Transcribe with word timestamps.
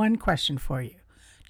one 0.00 0.16
question 0.16 0.56
for 0.56 0.80
you 0.80 0.94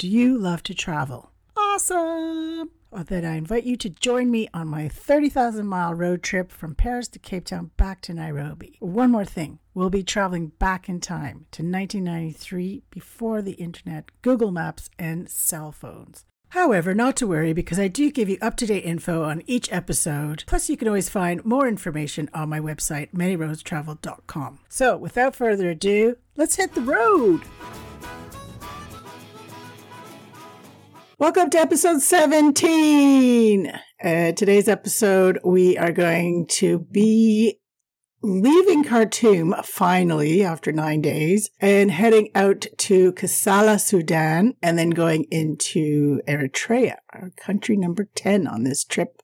Do 0.01 0.09
you 0.09 0.37
love 0.37 0.65
to 0.65 0.75
travel? 0.75 1.31
Awesome! 1.57 2.71
Well, 2.91 3.05
then 3.05 3.25
I 3.25 3.37
invite 3.37 3.63
you 3.63 3.77
to 3.77 3.89
join 3.89 4.29
me 4.29 4.49
on 4.53 4.67
my 4.67 4.89
30,000 4.89 5.65
mile 5.65 5.95
road 5.95 6.25
trip 6.25 6.51
from 6.51 6.75
Paris 6.75 7.07
to 7.11 7.21
Cape 7.21 7.45
Town 7.45 7.71
back 7.77 8.01
to 8.03 8.13
Nairobi. 8.13 8.77
One 8.81 9.13
more 9.13 9.25
thing 9.25 9.61
we'll 9.73 9.89
be 9.89 10.03
traveling 10.03 10.49
back 10.59 10.89
in 10.89 10.99
time 10.99 11.47
to 11.53 11.63
1993 11.63 12.83
before 12.91 13.41
the 13.41 13.53
internet, 13.53 14.11
Google 14.21 14.51
Maps, 14.51 14.91
and 14.99 15.31
cell 15.31 15.71
phones. 15.71 16.25
However, 16.49 16.93
not 16.93 17.15
to 17.19 17.29
worry 17.29 17.53
because 17.53 17.79
I 17.79 17.87
do 17.87 18.11
give 18.11 18.29
you 18.29 18.39
up 18.43 18.57
to 18.57 18.67
date 18.67 18.85
info 18.85 19.23
on 19.23 19.45
each 19.47 19.73
episode. 19.73 20.43
Plus, 20.49 20.69
you 20.69 20.77
can 20.77 20.89
always 20.89 21.09
find 21.09 21.45
more 21.45 21.69
information 21.69 22.29
on 22.35 22.49
my 22.49 22.59
website, 22.59 23.13
manyroadstravel.com. 23.13 24.59
So, 24.69 24.97
without 24.97 25.37
further 25.37 25.71
ado, 25.71 26.17
let's 26.37 26.57
hit 26.57 26.75
the 26.75 26.81
road. 26.81 27.43
Welcome 31.21 31.51
to 31.51 31.59
episode 31.59 32.01
17. 32.01 33.67
Uh, 34.03 34.33
today's 34.33 34.69
episode, 34.69 35.39
we 35.45 35.77
are 35.77 35.93
going 35.93 36.47
to 36.53 36.79
be 36.79 37.61
leaving 38.23 38.85
Khartoum 38.85 39.55
finally 39.63 40.43
after 40.43 40.73
nine 40.73 41.03
days 41.03 41.51
and 41.61 41.91
heading 41.91 42.31
out 42.35 42.65
to 42.79 43.13
Kassala, 43.13 43.79
Sudan, 43.79 44.55
and 44.63 44.79
then 44.79 44.89
going 44.89 45.25
into 45.25 46.23
Eritrea, 46.27 46.97
our 47.13 47.33
country 47.37 47.77
number 47.77 48.09
10 48.15 48.47
on 48.47 48.65
this 48.65 48.83
trip 48.83 49.21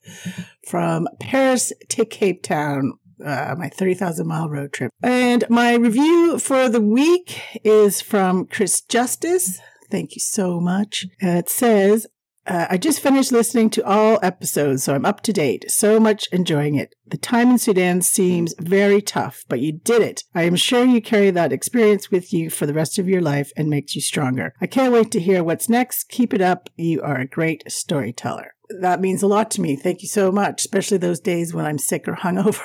from 0.68 1.08
Paris 1.18 1.72
to 1.88 2.04
Cape 2.04 2.42
Town. 2.42 2.92
Uh, 3.24 3.54
my 3.56 3.70
30,000 3.70 4.26
mile 4.26 4.50
road 4.50 4.74
trip. 4.74 4.92
And 5.02 5.46
my 5.48 5.76
review 5.76 6.38
for 6.38 6.68
the 6.68 6.82
week 6.82 7.40
is 7.64 8.02
from 8.02 8.44
Chris 8.44 8.82
Justice. 8.82 9.62
Thank 9.90 10.14
you 10.14 10.20
so 10.20 10.60
much. 10.60 11.06
Uh, 11.22 11.28
it 11.28 11.48
says, 11.48 12.06
uh, 12.46 12.66
I 12.70 12.76
just 12.76 13.00
finished 13.00 13.32
listening 13.32 13.70
to 13.70 13.84
all 13.84 14.20
episodes, 14.22 14.84
so 14.84 14.94
I'm 14.94 15.04
up 15.04 15.20
to 15.22 15.32
date. 15.32 15.68
So 15.70 15.98
much 15.98 16.28
enjoying 16.30 16.76
it. 16.76 16.94
The 17.04 17.16
time 17.16 17.50
in 17.50 17.58
Sudan 17.58 18.02
seems 18.02 18.54
very 18.60 19.02
tough, 19.02 19.44
but 19.48 19.60
you 19.60 19.72
did 19.72 20.02
it. 20.02 20.22
I 20.34 20.42
am 20.42 20.54
sure 20.54 20.84
you 20.84 21.02
carry 21.02 21.30
that 21.32 21.52
experience 21.52 22.10
with 22.10 22.32
you 22.32 22.50
for 22.50 22.66
the 22.66 22.74
rest 22.74 22.98
of 22.98 23.08
your 23.08 23.20
life 23.20 23.50
and 23.56 23.68
makes 23.68 23.96
you 23.96 24.00
stronger. 24.00 24.54
I 24.60 24.66
can't 24.66 24.92
wait 24.92 25.10
to 25.12 25.20
hear 25.20 25.42
what's 25.42 25.68
next. 25.68 26.08
Keep 26.08 26.34
it 26.34 26.40
up. 26.40 26.70
You 26.76 27.02
are 27.02 27.18
a 27.18 27.26
great 27.26 27.64
storyteller. 27.70 28.54
That 28.80 29.00
means 29.00 29.22
a 29.22 29.28
lot 29.28 29.50
to 29.52 29.60
me. 29.60 29.76
Thank 29.76 30.02
you 30.02 30.08
so 30.08 30.30
much, 30.30 30.60
especially 30.60 30.98
those 30.98 31.20
days 31.20 31.52
when 31.52 31.66
I'm 31.66 31.78
sick 31.78 32.06
or 32.06 32.14
hungover. 32.14 32.62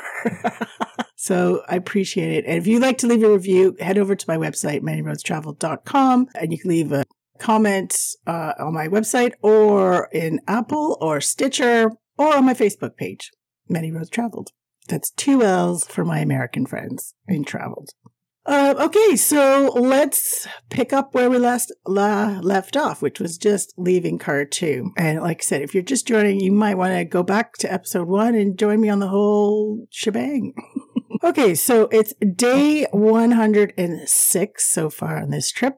So 1.21 1.61
I 1.69 1.75
appreciate 1.75 2.31
it. 2.31 2.45
And 2.47 2.57
if 2.57 2.65
you'd 2.65 2.81
like 2.81 2.97
to 2.97 3.07
leave 3.07 3.21
a 3.21 3.31
review, 3.31 3.77
head 3.79 3.99
over 3.99 4.15
to 4.15 4.25
my 4.27 4.37
website, 4.37 4.81
manyroadstravel.com, 4.81 6.27
and 6.33 6.51
you 6.51 6.57
can 6.57 6.69
leave 6.71 6.91
a 6.91 7.05
comment 7.37 7.95
uh, 8.25 8.53
on 8.57 8.73
my 8.73 8.87
website 8.87 9.33
or 9.43 10.09
in 10.11 10.39
Apple 10.47 10.97
or 10.99 11.21
Stitcher 11.21 11.91
or 12.17 12.35
on 12.35 12.45
my 12.45 12.55
Facebook 12.55 12.97
page, 12.97 13.29
Many 13.69 13.91
Roads 13.91 14.09
Traveled. 14.09 14.49
That's 14.87 15.11
two 15.11 15.43
L's 15.43 15.85
for 15.85 16.03
my 16.03 16.17
American 16.17 16.65
friends 16.65 17.13
in 17.27 17.43
traveled. 17.43 17.91
Uh, 18.43 18.73
okay, 18.79 19.15
so 19.15 19.71
let's 19.75 20.47
pick 20.71 20.91
up 20.91 21.13
where 21.13 21.29
we 21.29 21.37
last 21.37 21.71
la, 21.85 22.39
left 22.41 22.75
off, 22.75 22.99
which 22.99 23.19
was 23.19 23.37
just 23.37 23.75
leaving 23.77 24.17
Khartoum. 24.17 24.93
And 24.97 25.21
like 25.21 25.41
I 25.41 25.45
said, 25.45 25.61
if 25.61 25.75
you're 25.75 25.83
just 25.83 26.07
joining, 26.07 26.39
you 26.39 26.51
might 26.51 26.79
want 26.79 26.95
to 26.95 27.05
go 27.05 27.21
back 27.21 27.53
to 27.57 27.71
episode 27.71 28.07
one 28.07 28.33
and 28.33 28.57
join 28.57 28.81
me 28.81 28.89
on 28.89 28.99
the 28.99 29.07
whole 29.07 29.85
shebang. 29.91 30.55
okay, 31.23 31.55
so 31.55 31.87
it's 31.91 32.13
day 32.13 32.85
106 32.91 34.65
so 34.65 34.89
far 34.89 35.17
on 35.17 35.29
this 35.29 35.51
trip. 35.51 35.77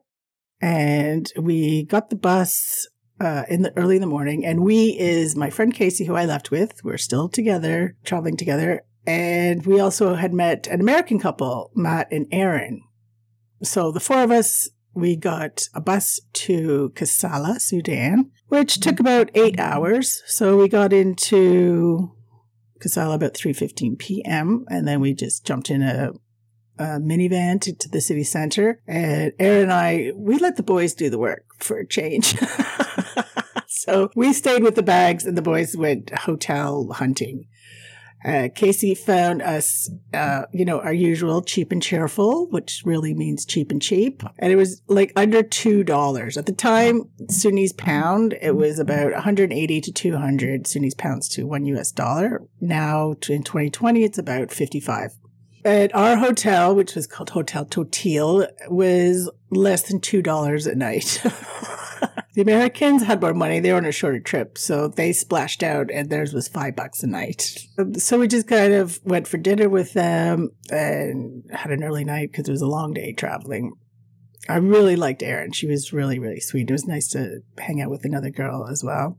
And 0.60 1.30
we 1.36 1.84
got 1.84 2.10
the 2.10 2.16
bus 2.16 2.88
uh, 3.20 3.44
in 3.48 3.62
the 3.62 3.76
early 3.76 3.96
in 3.96 4.00
the 4.00 4.06
morning. 4.06 4.44
And 4.44 4.62
we 4.62 4.98
is 4.98 5.36
my 5.36 5.50
friend 5.50 5.74
Casey, 5.74 6.04
who 6.04 6.14
I 6.14 6.24
left 6.24 6.50
with. 6.50 6.82
We're 6.84 6.96
still 6.96 7.28
together, 7.28 7.96
traveling 8.04 8.36
together. 8.36 8.82
And 9.06 9.66
we 9.66 9.80
also 9.80 10.14
had 10.14 10.32
met 10.32 10.66
an 10.66 10.80
American 10.80 11.18
couple, 11.18 11.70
Matt 11.74 12.08
and 12.10 12.26
Erin. 12.32 12.82
So 13.62 13.92
the 13.92 14.00
four 14.00 14.22
of 14.22 14.30
us, 14.30 14.70
we 14.94 15.16
got 15.16 15.68
a 15.74 15.80
bus 15.80 16.20
to 16.32 16.92
Kassala, 16.94 17.60
Sudan, 17.60 18.30
which 18.48 18.80
took 18.80 19.00
about 19.00 19.30
eight 19.34 19.58
hours. 19.60 20.22
So 20.26 20.56
we 20.56 20.68
got 20.68 20.92
into 20.92 22.12
Kassala 22.80 23.14
about 23.14 23.34
3.15 23.34 23.98
p.m. 23.98 24.64
And 24.68 24.86
then 24.86 25.00
we 25.00 25.14
just 25.14 25.44
jumped 25.44 25.70
in 25.70 25.82
a, 25.82 26.12
a 26.78 26.84
minivan 26.98 27.60
to, 27.62 27.74
to 27.74 27.88
the 27.88 28.00
city 28.00 28.24
center. 28.24 28.80
And 28.86 29.32
Erin 29.38 29.64
and 29.64 29.72
I, 29.72 30.12
we 30.14 30.38
let 30.38 30.56
the 30.56 30.62
boys 30.62 30.94
do 30.94 31.10
the 31.10 31.18
work 31.18 31.44
for 31.58 31.78
a 31.78 31.86
change. 31.86 32.36
so 33.68 34.10
we 34.14 34.32
stayed 34.32 34.62
with 34.62 34.74
the 34.74 34.82
bags 34.82 35.24
and 35.24 35.36
the 35.36 35.42
boys 35.42 35.76
went 35.76 36.10
hotel 36.10 36.88
hunting. 36.92 37.46
Uh, 38.24 38.48
Casey 38.54 38.94
found 38.94 39.42
us, 39.42 39.90
uh, 40.14 40.42
you 40.52 40.64
know, 40.64 40.80
our 40.80 40.94
usual 40.94 41.42
cheap 41.42 41.70
and 41.72 41.82
cheerful, 41.82 42.48
which 42.48 42.82
really 42.84 43.12
means 43.12 43.44
cheap 43.44 43.70
and 43.70 43.82
cheap. 43.82 44.22
And 44.38 44.50
it 44.50 44.56
was 44.56 44.80
like 44.88 45.12
under 45.14 45.42
$2. 45.42 46.36
At 46.36 46.46
the 46.46 46.52
time, 46.52 47.10
Sudanese 47.28 47.74
pound, 47.74 48.34
it 48.40 48.56
was 48.56 48.78
about 48.78 49.12
180 49.12 49.80
to 49.82 49.92
200 49.92 50.66
Sudanese 50.66 50.94
pounds 50.94 51.28
to 51.30 51.46
one 51.46 51.66
US 51.66 51.92
dollar. 51.92 52.42
Now 52.60 53.10
in 53.28 53.42
2020, 53.42 54.04
it's 54.04 54.18
about 54.18 54.50
55. 54.50 55.12
At 55.66 55.94
our 55.94 56.16
hotel, 56.16 56.74
which 56.74 56.94
was 56.94 57.06
called 57.06 57.30
Hotel 57.30 57.64
Totil, 57.64 58.46
was 58.68 59.30
less 59.50 59.82
than 59.82 60.00
$2 60.00 60.66
a 60.66 60.74
night. 60.74 61.22
The 62.34 62.42
Americans 62.42 63.04
had 63.04 63.20
more 63.20 63.34
money. 63.34 63.60
They 63.60 63.70
were 63.70 63.78
on 63.78 63.84
a 63.84 63.92
shorter 63.92 64.18
trip, 64.18 64.58
so 64.58 64.88
they 64.88 65.12
splashed 65.12 65.62
out, 65.62 65.90
and 65.90 66.10
theirs 66.10 66.32
was 66.32 66.48
five 66.48 66.74
bucks 66.74 67.02
a 67.02 67.06
night. 67.06 67.58
So 67.98 68.18
we 68.18 68.26
just 68.26 68.48
kind 68.48 68.72
of 68.72 68.98
went 69.04 69.28
for 69.28 69.36
dinner 69.36 69.68
with 69.68 69.92
them 69.92 70.50
and 70.70 71.44
had 71.52 71.70
an 71.70 71.84
early 71.84 72.04
night 72.04 72.32
because 72.32 72.48
it 72.48 72.52
was 72.52 72.62
a 72.62 72.66
long 72.66 72.92
day 72.92 73.12
traveling. 73.12 73.74
I 74.48 74.56
really 74.56 74.96
liked 74.96 75.22
Erin. 75.22 75.52
She 75.52 75.66
was 75.66 75.92
really, 75.92 76.18
really 76.18 76.40
sweet. 76.40 76.68
It 76.68 76.72
was 76.72 76.86
nice 76.86 77.08
to 77.08 77.40
hang 77.58 77.80
out 77.80 77.90
with 77.90 78.04
another 78.04 78.30
girl 78.30 78.66
as 78.68 78.82
well. 78.82 79.18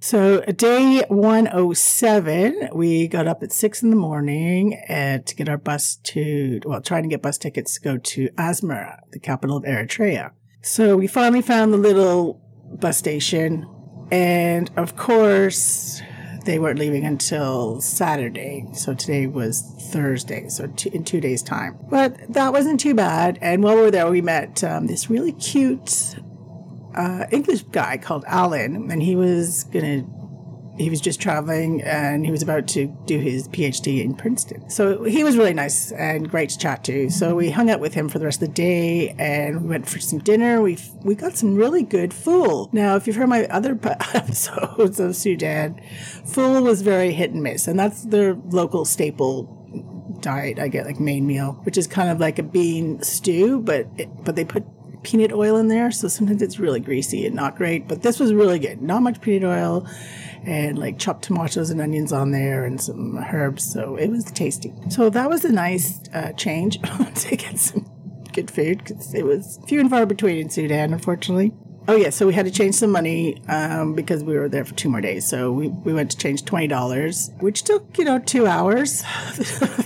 So 0.00 0.40
day 0.40 1.04
107, 1.08 2.70
we 2.72 3.06
got 3.06 3.28
up 3.28 3.42
at 3.42 3.52
six 3.52 3.84
in 3.84 3.90
the 3.90 3.96
morning 3.96 4.74
and 4.88 5.24
to 5.26 5.34
get 5.36 5.48
our 5.48 5.56
bus 5.56 5.96
to, 6.04 6.60
well, 6.64 6.80
trying 6.80 7.04
to 7.04 7.08
get 7.08 7.22
bus 7.22 7.38
tickets 7.38 7.74
to 7.74 7.80
go 7.80 7.98
to 7.98 8.28
Asmara, 8.30 8.98
the 9.12 9.20
capital 9.20 9.56
of 9.56 9.62
Eritrea. 9.62 10.32
So 10.64 10.96
we 10.96 11.08
finally 11.08 11.42
found 11.42 11.72
the 11.72 11.76
little 11.76 12.40
bus 12.78 12.96
station. 12.96 13.68
And 14.12 14.70
of 14.76 14.96
course, 14.96 16.00
they 16.44 16.60
weren't 16.60 16.78
leaving 16.78 17.04
until 17.04 17.80
Saturday. 17.80 18.66
So 18.72 18.94
today 18.94 19.26
was 19.26 19.60
Thursday. 19.90 20.48
So 20.48 20.72
in 20.92 21.04
two 21.04 21.20
days' 21.20 21.42
time. 21.42 21.78
But 21.90 22.32
that 22.32 22.52
wasn't 22.52 22.78
too 22.78 22.94
bad. 22.94 23.40
And 23.42 23.64
while 23.64 23.74
we 23.74 23.82
were 23.82 23.90
there, 23.90 24.08
we 24.08 24.22
met 24.22 24.62
um, 24.62 24.86
this 24.86 25.10
really 25.10 25.32
cute 25.32 26.14
uh, 26.94 27.26
English 27.32 27.62
guy 27.64 27.98
called 27.98 28.24
Alan. 28.28 28.88
And 28.88 29.02
he 29.02 29.16
was 29.16 29.64
going 29.64 30.04
to 30.04 30.21
he 30.78 30.88
was 30.88 31.00
just 31.00 31.20
traveling 31.20 31.82
and 31.82 32.24
he 32.24 32.32
was 32.32 32.42
about 32.42 32.66
to 32.66 32.86
do 33.04 33.18
his 33.18 33.46
PhD 33.48 34.02
in 34.02 34.14
Princeton. 34.14 34.70
So 34.70 35.04
he 35.04 35.22
was 35.22 35.36
really 35.36 35.52
nice 35.52 35.92
and 35.92 36.30
great 36.30 36.50
to 36.50 36.58
chat 36.58 36.82
to. 36.84 37.10
So 37.10 37.34
we 37.34 37.50
hung 37.50 37.70
out 37.70 37.80
with 37.80 37.94
him 37.94 38.08
for 38.08 38.18
the 38.18 38.24
rest 38.24 38.42
of 38.42 38.48
the 38.48 38.54
day 38.54 39.10
and 39.18 39.62
we 39.62 39.68
went 39.68 39.88
for 39.88 39.98
some 39.98 40.18
dinner. 40.18 40.62
We 40.62 40.78
we 41.02 41.14
got 41.14 41.36
some 41.36 41.54
really 41.54 41.82
good 41.82 42.14
fool. 42.14 42.70
Now, 42.72 42.96
if 42.96 43.06
you've 43.06 43.16
heard 43.16 43.28
my 43.28 43.44
other 43.46 43.78
episodes 44.14 44.98
of 44.98 45.14
Sudan, 45.14 45.80
fool 46.24 46.62
was 46.62 46.82
very 46.82 47.12
hit 47.12 47.32
and 47.32 47.42
miss, 47.42 47.68
and 47.68 47.78
that's 47.78 48.02
their 48.02 48.34
local 48.34 48.84
staple 48.84 49.58
diet. 50.20 50.58
I 50.58 50.68
get 50.68 50.86
like 50.86 51.00
main 51.00 51.26
meal, 51.26 51.60
which 51.64 51.76
is 51.76 51.86
kind 51.86 52.08
of 52.08 52.18
like 52.18 52.38
a 52.38 52.42
bean 52.42 53.02
stew, 53.02 53.60
but 53.60 53.88
it, 53.98 54.24
but 54.24 54.36
they 54.36 54.44
put 54.44 54.64
peanut 55.02 55.32
oil 55.32 55.56
in 55.56 55.68
there, 55.68 55.90
so 55.90 56.08
sometimes 56.08 56.40
it's 56.42 56.58
really 56.58 56.80
greasy 56.80 57.26
and 57.26 57.34
not 57.34 57.56
great. 57.56 57.88
But 57.88 58.02
this 58.02 58.18
was 58.18 58.32
really 58.32 58.58
good. 58.58 58.80
Not 58.80 59.02
much 59.02 59.20
peanut 59.20 59.44
oil 59.44 59.86
and 60.44 60.78
like 60.78 60.98
chopped 60.98 61.24
tomatoes 61.24 61.70
and 61.70 61.80
onions 61.80 62.12
on 62.12 62.30
there 62.30 62.64
and 62.64 62.80
some 62.80 63.18
herbs. 63.18 63.64
So 63.64 63.96
it 63.96 64.08
was 64.08 64.24
tasty. 64.24 64.72
So 64.90 65.10
that 65.10 65.28
was 65.28 65.44
a 65.44 65.52
nice 65.52 66.00
uh, 66.12 66.32
change 66.32 66.80
to 67.14 67.36
get 67.36 67.58
some 67.58 67.90
good 68.32 68.50
food 68.50 68.78
because 68.78 69.14
it 69.14 69.24
was 69.24 69.58
few 69.66 69.80
and 69.80 69.90
far 69.90 70.06
between 70.06 70.38
in 70.38 70.50
Sudan, 70.50 70.92
unfortunately. 70.92 71.52
Oh 71.88 71.96
yeah, 71.96 72.10
so 72.10 72.26
we 72.26 72.34
had 72.34 72.46
to 72.46 72.52
change 72.52 72.76
some 72.76 72.90
money 72.90 73.42
um, 73.48 73.94
because 73.94 74.22
we 74.22 74.38
were 74.38 74.48
there 74.48 74.64
for 74.64 74.74
two 74.74 74.88
more 74.88 75.00
days. 75.00 75.26
So 75.26 75.50
we, 75.50 75.68
we 75.68 75.92
went 75.92 76.10
to 76.12 76.16
change 76.16 76.44
twenty 76.44 76.68
dollars, 76.68 77.30
which 77.40 77.62
took 77.64 77.98
you 77.98 78.04
know 78.04 78.18
two 78.18 78.46
hours. 78.46 79.02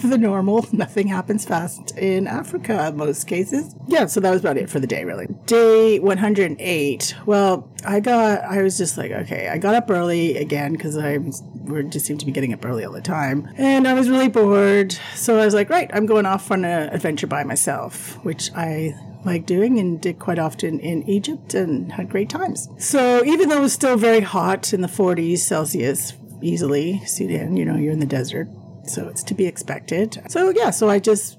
the 0.02 0.18
normal, 0.18 0.66
nothing 0.72 1.08
happens 1.08 1.44
fast 1.44 1.96
in 1.96 2.26
Africa 2.26 2.92
most 2.94 3.26
cases. 3.26 3.74
Yeah, 3.88 4.06
so 4.06 4.20
that 4.20 4.30
was 4.30 4.40
about 4.40 4.58
it 4.58 4.68
for 4.68 4.78
the 4.78 4.86
day, 4.86 5.04
really. 5.04 5.26
Day 5.46 5.98
one 5.98 6.18
hundred 6.18 6.50
and 6.50 6.60
eight. 6.60 7.14
Well, 7.24 7.70
I 7.86 8.00
got 8.00 8.42
I 8.44 8.62
was 8.62 8.76
just 8.76 8.98
like 8.98 9.10
okay, 9.10 9.48
I 9.48 9.56
got 9.58 9.74
up 9.74 9.90
early 9.90 10.36
again 10.36 10.72
because 10.72 10.98
I 10.98 11.18
we 11.18 11.82
just 11.84 12.06
seemed 12.06 12.20
to 12.20 12.26
be 12.26 12.32
getting 12.32 12.52
up 12.52 12.64
early 12.64 12.84
all 12.84 12.92
the 12.92 13.00
time, 13.00 13.48
and 13.56 13.88
I 13.88 13.94
was 13.94 14.10
really 14.10 14.28
bored. 14.28 14.92
So 15.14 15.38
I 15.38 15.44
was 15.44 15.54
like, 15.54 15.70
right, 15.70 15.90
I'm 15.94 16.06
going 16.06 16.26
off 16.26 16.50
on 16.50 16.64
an 16.64 16.90
adventure 16.92 17.26
by 17.26 17.42
myself, 17.44 18.22
which 18.24 18.50
I 18.54 18.94
like 19.26 19.44
doing 19.44 19.78
and 19.78 20.00
did 20.00 20.18
quite 20.18 20.38
often 20.38 20.78
in 20.80 21.02
Egypt 21.08 21.52
and 21.52 21.92
had 21.92 22.08
great 22.08 22.30
times. 22.30 22.68
So 22.78 23.24
even 23.24 23.48
though 23.48 23.58
it 23.58 23.62
was 23.62 23.72
still 23.72 23.96
very 23.96 24.20
hot 24.20 24.72
in 24.72 24.80
the 24.80 24.88
40s 24.88 25.38
Celsius, 25.38 26.14
easily, 26.40 27.04
Sudan, 27.04 27.56
you 27.56 27.64
know, 27.64 27.76
you're 27.76 27.92
in 27.92 27.98
the 27.98 28.06
desert. 28.06 28.48
So 28.84 29.08
it's 29.08 29.24
to 29.24 29.34
be 29.34 29.46
expected. 29.46 30.22
So 30.28 30.50
yeah, 30.50 30.70
so 30.70 30.88
I 30.88 31.00
just 31.00 31.38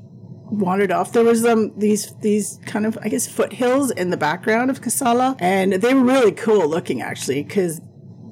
wandered 0.49 0.91
off. 0.91 1.13
There 1.13 1.23
was 1.23 1.45
um 1.45 1.71
these 1.77 2.13
these 2.17 2.59
kind 2.65 2.85
of 2.85 2.97
I 3.01 3.07
guess 3.07 3.25
foothills 3.25 3.91
in 3.91 4.09
the 4.09 4.17
background 4.17 4.69
of 4.69 4.81
Kassala, 4.81 5.37
and 5.39 5.73
they 5.73 5.93
were 5.93 6.03
really 6.03 6.33
cool 6.33 6.67
looking 6.67 7.01
actually 7.01 7.43
because 7.43 7.81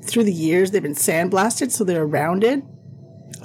through 0.04 0.25
the 0.25 0.34
years 0.34 0.72
they've 0.72 0.84
been 0.84 0.94
sandblasted, 0.94 1.72
so 1.72 1.84
they're 1.84 2.06
rounded. 2.06 2.63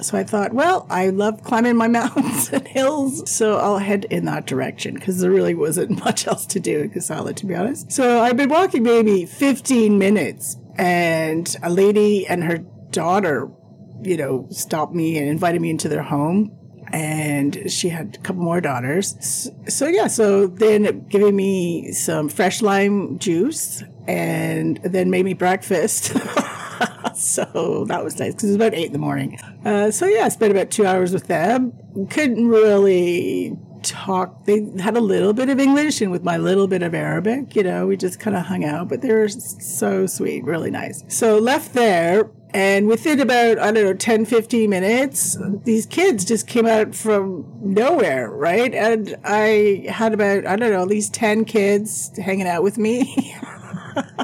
So 0.01 0.17
I 0.17 0.23
thought, 0.23 0.53
well, 0.53 0.87
I 0.89 1.09
love 1.09 1.43
climbing 1.43 1.75
my 1.75 1.87
mountains 1.99 2.49
and 2.49 2.67
hills, 2.67 3.29
so 3.29 3.57
I'll 3.57 3.77
head 3.77 4.05
in 4.05 4.25
that 4.25 4.47
direction 4.47 4.95
because 4.95 5.19
there 5.19 5.31
really 5.31 5.55
wasn't 5.55 5.99
much 6.05 6.27
else 6.27 6.45
to 6.47 6.59
do 6.59 6.79
in 6.79 6.91
Kassala, 6.91 7.35
to 7.35 7.45
be 7.45 7.55
honest. 7.55 7.91
So 7.91 8.21
I've 8.21 8.37
been 8.37 8.49
walking 8.49 8.83
maybe 8.83 9.25
15 9.25 9.97
minutes, 9.97 10.57
and 10.77 11.55
a 11.61 11.69
lady 11.69 12.27
and 12.27 12.43
her 12.43 12.57
daughter, 12.91 13.49
you 14.03 14.17
know, 14.17 14.47
stopped 14.49 14.93
me 14.93 15.17
and 15.17 15.27
invited 15.27 15.61
me 15.61 15.69
into 15.69 15.87
their 15.87 16.03
home 16.03 16.57
and 16.93 17.71
she 17.71 17.89
had 17.89 18.15
a 18.15 18.19
couple 18.19 18.43
more 18.43 18.61
daughters. 18.61 19.15
So, 19.21 19.51
so, 19.67 19.87
yeah, 19.87 20.07
so 20.07 20.47
they 20.47 20.75
ended 20.75 20.95
up 20.97 21.09
giving 21.09 21.35
me 21.35 21.91
some 21.93 22.29
fresh 22.29 22.61
lime 22.61 23.17
juice 23.17 23.83
and 24.07 24.77
then 24.83 25.09
made 25.09 25.25
me 25.25 25.33
breakfast. 25.33 26.13
so 27.15 27.85
that 27.87 28.03
was 28.03 28.19
nice 28.19 28.33
because 28.33 28.45
it 28.45 28.47
was 28.47 28.55
about 28.55 28.73
eight 28.73 28.87
in 28.87 28.93
the 28.93 28.99
morning. 28.99 29.39
Uh, 29.65 29.91
so 29.91 30.05
yeah, 30.05 30.25
I 30.25 30.29
spent 30.29 30.51
about 30.51 30.71
two 30.71 30.85
hours 30.85 31.13
with 31.13 31.27
them. 31.27 31.73
Couldn't 32.09 32.47
really 32.47 33.57
talk. 33.83 34.45
They 34.45 34.71
had 34.79 34.95
a 34.95 35.01
little 35.01 35.33
bit 35.33 35.49
of 35.49 35.59
English 35.59 36.01
and 36.01 36.11
with 36.11 36.23
my 36.23 36.37
little 36.37 36.67
bit 36.67 36.83
of 36.83 36.93
Arabic, 36.93 37.55
you 37.55 37.63
know, 37.63 37.87
we 37.87 37.97
just 37.97 38.19
kind 38.19 38.35
of 38.35 38.45
hung 38.45 38.63
out, 38.63 38.89
but 38.89 39.01
they 39.01 39.11
were 39.11 39.27
so 39.29 40.05
sweet, 40.05 40.43
really 40.43 40.71
nice. 40.71 41.03
So 41.07 41.37
left 41.37 41.73
there 41.73 42.29
and 42.53 42.87
within 42.87 43.19
about, 43.19 43.59
I 43.59 43.71
don't 43.71 43.83
know, 43.83 43.93
10, 43.93 44.25
15 44.25 44.69
minutes, 44.69 45.37
these 45.63 45.85
kids 45.85 46.25
just 46.25 46.47
came 46.47 46.65
out 46.65 46.93
from 46.93 47.45
nowhere, 47.61 48.29
right? 48.29 48.73
And 48.73 49.15
I 49.23 49.85
had 49.89 50.13
about, 50.13 50.45
I 50.45 50.55
don't 50.57 50.71
know, 50.71 50.81
at 50.81 50.87
least 50.87 51.13
10 51.13 51.45
kids 51.45 52.11
hanging 52.17 52.47
out 52.47 52.63
with 52.63 52.77
me. 52.77 53.35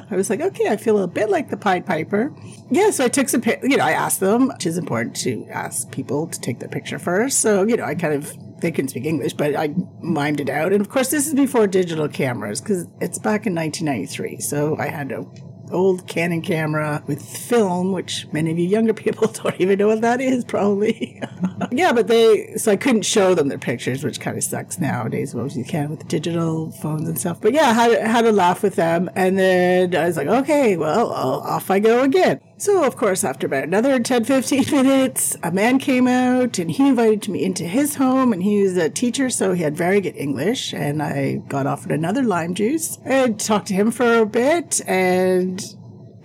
I 0.09 0.15
was 0.15 0.29
like, 0.29 0.41
okay, 0.41 0.69
I 0.69 0.77
feel 0.77 1.01
a 1.01 1.07
bit 1.07 1.29
like 1.29 1.49
the 1.49 1.57
Pied 1.57 1.85
Piper. 1.85 2.33
Yeah, 2.69 2.91
so 2.91 3.05
I 3.05 3.07
took 3.07 3.29
some, 3.29 3.43
you 3.63 3.77
know, 3.77 3.83
I 3.83 3.91
asked 3.91 4.19
them, 4.19 4.47
which 4.49 4.65
is 4.65 4.77
important 4.77 5.15
to 5.17 5.47
ask 5.49 5.91
people 5.91 6.27
to 6.27 6.39
take 6.39 6.59
their 6.59 6.69
picture 6.69 6.99
first. 6.99 7.39
So, 7.39 7.63
you 7.63 7.77
know, 7.77 7.83
I 7.83 7.95
kind 7.95 8.13
of 8.13 8.35
they 8.59 8.71
couldn't 8.71 8.89
speak 8.89 9.05
English, 9.05 9.33
but 9.33 9.55
I 9.55 9.69
mimed 10.03 10.39
it 10.39 10.49
out. 10.49 10.73
And 10.73 10.81
of 10.81 10.89
course, 10.89 11.11
this 11.11 11.27
is 11.27 11.33
before 11.33 11.67
digital 11.67 12.07
cameras 12.07 12.61
because 12.61 12.87
it's 12.99 13.19
back 13.19 13.45
in 13.45 13.53
1993. 13.53 14.39
So 14.39 14.75
I 14.77 14.87
had 14.87 15.11
a 15.11 15.25
old 15.71 16.07
Canon 16.07 16.41
camera 16.41 17.03
with 17.07 17.21
film, 17.21 17.91
which 17.91 18.27
many 18.31 18.51
of 18.51 18.59
you 18.59 18.67
younger 18.67 18.93
people 18.93 19.27
don't 19.43 19.59
even 19.59 19.79
know 19.79 19.87
what 19.87 20.01
that 20.01 20.21
is, 20.21 20.43
probably. 20.43 21.21
yeah, 21.71 21.91
but 21.91 22.07
they, 22.07 22.55
so 22.57 22.71
I 22.71 22.75
couldn't 22.75 23.03
show 23.03 23.35
them 23.35 23.47
their 23.47 23.57
pictures, 23.57 24.03
which 24.03 24.19
kind 24.19 24.37
of 24.37 24.43
sucks 24.43 24.79
nowadays, 24.79 25.35
most 25.35 25.55
you 25.55 25.63
can 25.63 25.89
with 25.89 26.07
digital 26.07 26.71
phones 26.71 27.07
and 27.07 27.19
stuff. 27.19 27.41
But 27.41 27.53
yeah, 27.53 27.73
had, 27.73 27.99
had 28.01 28.25
a 28.25 28.31
laugh 28.31 28.63
with 28.63 28.75
them. 28.75 29.09
And 29.15 29.37
then 29.37 29.95
I 29.95 30.05
was 30.05 30.17
like, 30.17 30.27
okay, 30.27 30.77
well, 30.77 31.11
off 31.11 31.69
I 31.69 31.79
go 31.79 32.03
again. 32.03 32.41
So, 32.59 32.83
of 32.83 32.95
course, 32.95 33.23
after 33.23 33.45
about 33.45 33.65
another 33.65 33.99
10, 33.99 34.23
15 34.23 34.65
minutes, 34.71 35.37
a 35.43 35.51
man 35.51 35.77
came 35.77 36.07
out 36.07 36.57
and 36.57 36.71
he 36.71 36.87
invited 36.87 37.29
me 37.29 37.43
into 37.43 37.63
his 37.63 37.95
home. 37.95 38.33
And 38.33 38.41
he 38.41 38.63
was 38.63 38.77
a 38.77 38.89
teacher, 38.89 39.29
so 39.29 39.53
he 39.53 39.61
had 39.61 39.77
very 39.77 40.01
good 40.01 40.17
English. 40.17 40.73
And 40.73 41.03
I 41.03 41.35
got 41.47 41.67
offered 41.67 41.91
another 41.91 42.23
lime 42.23 42.55
juice 42.55 42.97
and 43.05 43.39
talked 43.39 43.67
to 43.67 43.75
him 43.75 43.91
for 43.91 44.17
a 44.17 44.25
bit. 44.25 44.81
And 44.87 45.63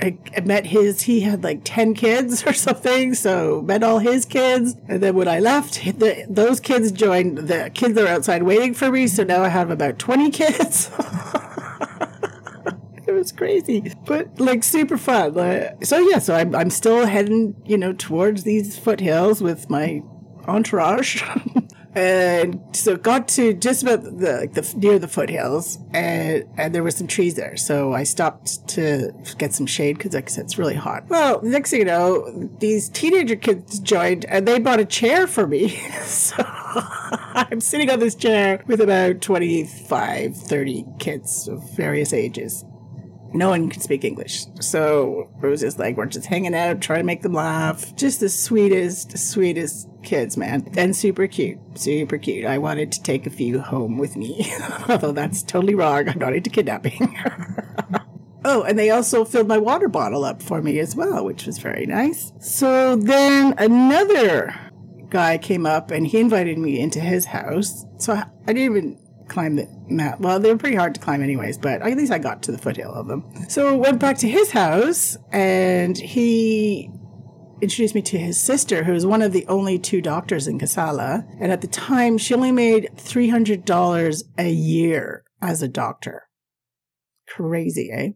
I, 0.00 0.17
met 0.43 0.67
his, 0.67 1.02
he 1.02 1.20
had 1.20 1.44
like 1.44 1.61
10 1.64 1.93
kids 1.94 2.43
or 2.46 2.55
something. 2.55 3.12
So, 3.12 3.61
met 3.61 3.82
all 3.82 3.99
his 3.99 4.25
kids. 4.25 4.75
And 4.88 5.02
then 5.02 5.14
when 5.14 5.29
I 5.29 5.38
left, 5.38 5.84
the, 5.84 6.25
those 6.31 6.61
kids 6.61 6.93
joined 6.93 7.38
the 7.38 7.70
kids 7.75 7.99
are 7.99 8.08
outside 8.08 8.43
waiting 8.44 8.73
for 8.73 8.90
me. 8.90 9.06
So 9.06 9.23
now 9.23 9.43
I 9.43 9.49
have 9.49 9.70
about 9.70 9.99
20 9.99 10.31
kids. 10.31 10.90
was 13.23 13.33
crazy, 13.33 13.95
but 14.05 14.41
like 14.41 14.65
super 14.65 14.99
fun. 14.99 15.39
Uh, 15.39 15.75
so 15.83 15.99
yeah, 15.99 16.19
so 16.19 16.35
I'm 16.35 16.55
I'm 16.55 16.71
still 16.71 17.07
heading, 17.07 17.55
you 17.65 17.79
know, 17.79 17.93
towards 17.93 18.43
these 18.43 18.77
foothills 18.77 19.41
with 19.41 19.71
my 19.71 20.03
entourage. 20.49 21.23
and 21.95 22.59
so 22.73 22.97
got 22.97 23.29
to 23.29 23.53
just 23.53 23.83
about 23.83 24.03
the, 24.03 24.39
like 24.41 24.55
the 24.55 24.75
near 24.79 24.99
the 24.99 25.07
foothills 25.07 25.79
and 25.93 26.45
and 26.57 26.75
there 26.75 26.83
were 26.83 26.91
some 26.91 27.07
trees 27.07 27.35
there 27.35 27.55
so 27.55 27.93
i 27.93 28.03
stopped 28.03 28.67
to 28.67 29.13
get 29.37 29.53
some 29.53 29.67
shade 29.67 29.99
because 29.99 30.15
like 30.15 30.25
I 30.25 30.33
said, 30.33 30.45
it's 30.45 30.57
really 30.57 30.75
hot 30.75 31.05
well 31.11 31.43
next 31.43 31.71
thing 31.71 31.81
you 31.81 31.85
know 31.85 32.49
these 32.61 32.89
teenager 32.89 33.37
kids 33.37 33.79
joined 33.79 34.25
and 34.25 34.49
they 34.49 34.59
bought 34.59 34.81
a 34.81 34.87
chair 34.87 35.27
for 35.27 35.47
me 35.47 35.69
so 36.05 36.37
i'm 36.47 37.61
sitting 37.61 37.91
on 37.91 37.99
this 37.99 38.15
chair 38.15 38.65
with 38.67 38.81
about 38.81 39.21
25 39.21 40.35
30 40.35 40.85
kids 40.99 41.47
of 41.47 41.77
various 41.77 42.15
ages 42.15 42.65
no 43.34 43.49
one 43.49 43.69
can 43.69 43.81
speak 43.81 44.05
English. 44.05 44.46
So 44.61 45.31
it 45.43 45.46
was 45.46 45.61
just 45.61 45.79
like, 45.79 45.96
we're 45.96 46.06
just 46.06 46.26
hanging 46.26 46.55
out, 46.55 46.81
trying 46.81 47.00
to 47.00 47.05
make 47.05 47.23
them 47.23 47.32
laugh. 47.32 47.94
Just 47.96 48.20
the 48.20 48.29
sweetest, 48.29 49.17
sweetest 49.19 49.88
kids, 50.02 50.37
man. 50.37 50.70
And 50.76 50.94
super 50.94 51.26
cute. 51.26 51.58
Super 51.75 52.19
cute. 52.19 52.44
I 52.44 52.58
wanted 52.58 52.93
to 52.93 53.02
take 53.02 53.26
a 53.26 53.31
few 53.31 53.61
home 53.61 53.99
with 53.99 54.17
me. 54.17 54.52
Although 54.88 55.12
that's 55.12 55.43
totally 55.43 55.75
wrong. 55.75 56.08
I'm 56.08 56.19
not 56.19 56.34
into 56.34 56.50
kidnapping. 56.50 57.17
oh, 58.44 58.62
and 58.62 58.79
they 58.79 58.90
also 58.90 59.25
filled 59.25 59.49
my 59.49 59.58
water 59.58 59.88
bottle 59.88 60.25
up 60.25 60.43
for 60.43 60.62
me 60.62 60.79
as 60.79 60.94
well, 60.94 61.25
which 61.25 61.46
was 61.46 61.58
very 61.58 61.87
nice. 61.87 62.32
So 62.40 62.96
then 62.96 63.55
another 63.58 64.55
guy 65.08 65.38
came 65.38 65.67
up 65.67 65.90
and 65.90 66.06
he 66.06 66.19
invited 66.20 66.58
me 66.58 66.81
into 66.81 67.00
his 67.00 67.26
house. 67.26 67.84
So 67.99 68.14
I, 68.14 68.25
I 68.46 68.52
didn't 68.52 68.76
even 68.76 68.99
climb 69.29 69.57
the 69.57 69.69
mount. 69.89 70.21
Well, 70.21 70.39
they 70.41 70.51
were 70.51 70.59
pretty 70.59 70.77
hard 70.77 70.95
to 70.95 71.01
climb 71.01 71.23
anyways, 71.23 71.59
but 71.59 71.83
at 71.83 71.97
least 71.97 72.13
I 72.13 72.19
got 72.19 72.43
to 72.45 72.53
the 72.53 72.59
foothill 72.59 72.93
of 72.93 73.07
them. 73.07 73.25
So 73.49 73.77
went 73.77 74.01
back 74.01 74.19
to 74.19 74.29
his 74.29 74.51
house 74.51 75.17
and 75.33 75.97
he 75.97 76.91
introduced 77.61 77.95
me 77.95 78.03
to 78.03 78.19
his 78.19 78.43
sister, 78.43 78.85
who 78.85 78.93
was 78.93 79.07
one 79.07 79.23
of 79.23 79.33
the 79.33 79.47
only 79.47 79.79
two 79.79 80.01
doctors 80.01 80.49
in 80.49 80.59
Kassala. 80.59 81.25
And 81.41 81.53
at 81.53 81.61
the 81.61 81.69
time, 81.69 82.19
she 82.19 82.35
only 82.35 82.53
made 82.53 82.91
$300 82.97 84.23
a 84.39 84.51
year 84.51 85.25
as 85.41 85.63
a 85.63 85.69
doctor. 85.69 86.25
Crazy, 87.29 87.91
eh? 87.93 88.09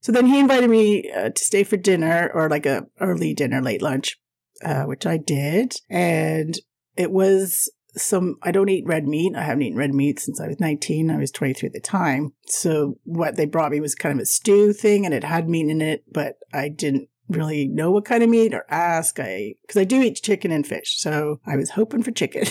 So 0.00 0.12
then 0.12 0.26
he 0.26 0.38
invited 0.38 0.70
me 0.70 1.10
uh, 1.10 1.30
to 1.30 1.44
stay 1.44 1.64
for 1.64 1.76
dinner 1.76 2.30
or 2.32 2.48
like 2.48 2.66
a 2.66 2.86
early 3.00 3.34
dinner, 3.34 3.60
late 3.60 3.82
lunch, 3.82 4.16
uh, 4.64 4.84
which 4.84 5.06
I 5.06 5.16
did. 5.16 5.74
And 5.90 6.56
it 6.96 7.10
was 7.10 7.70
some 7.98 8.36
I 8.42 8.52
don't 8.52 8.68
eat 8.68 8.86
red 8.86 9.06
meat. 9.06 9.34
I 9.36 9.42
haven't 9.42 9.62
eaten 9.62 9.78
red 9.78 9.94
meat 9.94 10.20
since 10.20 10.40
I 10.40 10.48
was 10.48 10.60
19. 10.60 11.10
I 11.10 11.16
was 11.16 11.30
23 11.30 11.68
at 11.68 11.72
the 11.72 11.80
time. 11.80 12.32
So 12.46 12.98
what 13.04 13.36
they 13.36 13.46
brought 13.46 13.72
me 13.72 13.80
was 13.80 13.94
kind 13.94 14.18
of 14.18 14.22
a 14.22 14.26
stew 14.26 14.72
thing 14.72 15.04
and 15.04 15.14
it 15.14 15.24
had 15.24 15.48
meat 15.48 15.68
in 15.68 15.80
it, 15.80 16.04
but 16.12 16.38
I 16.52 16.68
didn't 16.68 17.08
really 17.28 17.68
know 17.68 17.90
what 17.90 18.04
kind 18.04 18.22
of 18.22 18.30
meat 18.30 18.54
or 18.54 18.64
ask. 18.70 19.18
I 19.20 19.54
because 19.62 19.80
I 19.80 19.84
do 19.84 20.02
eat 20.02 20.22
chicken 20.22 20.50
and 20.50 20.66
fish, 20.66 20.98
so 20.98 21.40
I 21.46 21.56
was 21.56 21.70
hoping 21.70 22.02
for 22.02 22.10
chicken. 22.10 22.44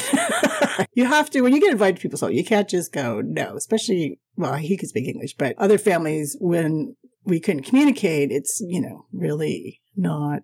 you 0.93 1.05
have 1.05 1.29
to 1.31 1.41
when 1.41 1.53
you 1.53 1.61
get 1.61 1.71
invited 1.71 1.97
to 1.97 2.01
people's 2.01 2.21
home, 2.21 2.31
you 2.31 2.45
can't 2.45 2.69
just 2.69 2.91
go 2.91 3.21
no. 3.21 3.55
Especially 3.55 4.19
well, 4.35 4.53
he 4.53 4.77
could 4.77 4.89
speak 4.89 5.07
English, 5.07 5.35
but 5.35 5.57
other 5.57 5.77
families 5.77 6.37
when 6.39 6.95
we 7.27 7.39
couldn't 7.39 7.63
communicate, 7.63 8.31
it's 8.31 8.61
you 8.65 8.81
know 8.81 9.05
really 9.11 9.81
not 9.95 10.43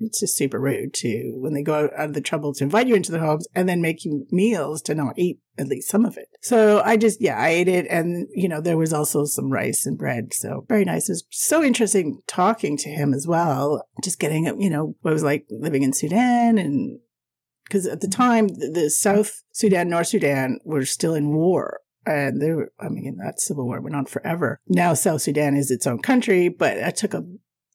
it's 0.00 0.20
just 0.20 0.36
super 0.36 0.58
rude 0.58 0.92
to 0.94 1.32
when 1.36 1.54
they 1.54 1.62
go 1.62 1.84
out 1.96 2.08
of 2.08 2.14
the 2.14 2.20
trouble 2.20 2.52
to 2.54 2.64
invite 2.64 2.86
you 2.86 2.94
into 2.94 3.12
their 3.12 3.20
homes 3.20 3.46
and 3.54 3.68
then 3.68 3.80
make 3.80 4.04
you 4.04 4.26
meals 4.30 4.82
to 4.82 4.94
not 4.94 5.18
eat 5.18 5.38
at 5.56 5.68
least 5.68 5.88
some 5.88 6.04
of 6.04 6.16
it. 6.16 6.28
So 6.42 6.82
I 6.84 6.96
just, 6.96 7.20
yeah, 7.20 7.38
I 7.38 7.50
ate 7.50 7.68
it. 7.68 7.86
And, 7.88 8.26
you 8.34 8.48
know, 8.48 8.60
there 8.60 8.76
was 8.76 8.92
also 8.92 9.24
some 9.24 9.52
rice 9.52 9.86
and 9.86 9.96
bread. 9.96 10.34
So 10.34 10.64
very 10.68 10.84
nice. 10.84 11.08
It 11.08 11.12
was 11.12 11.24
so 11.30 11.62
interesting 11.62 12.20
talking 12.26 12.76
to 12.78 12.88
him 12.88 13.14
as 13.14 13.26
well. 13.26 13.86
Just 14.02 14.18
getting, 14.18 14.46
you 14.60 14.70
know, 14.70 14.96
what 15.02 15.12
was 15.12 15.22
like 15.22 15.46
living 15.48 15.82
in 15.82 15.92
Sudan 15.92 16.58
and 16.58 16.98
because 17.64 17.86
at 17.86 18.02
the 18.02 18.08
time 18.08 18.48
the 18.48 18.90
South 18.90 19.42
Sudan, 19.52 19.88
North 19.88 20.08
Sudan 20.08 20.58
were 20.64 20.84
still 20.84 21.14
in 21.14 21.34
war 21.34 21.80
and 22.06 22.40
they 22.40 22.52
were, 22.52 22.72
I 22.78 22.88
mean, 22.88 23.18
that 23.24 23.40
civil 23.40 23.66
war 23.66 23.80
went 23.80 23.96
on 23.96 24.06
forever. 24.06 24.60
Now 24.68 24.94
South 24.94 25.22
Sudan 25.22 25.56
is 25.56 25.70
its 25.70 25.86
own 25.86 26.00
country, 26.00 26.48
but 26.48 26.76
it 26.76 26.96
took 26.96 27.14
a 27.14 27.24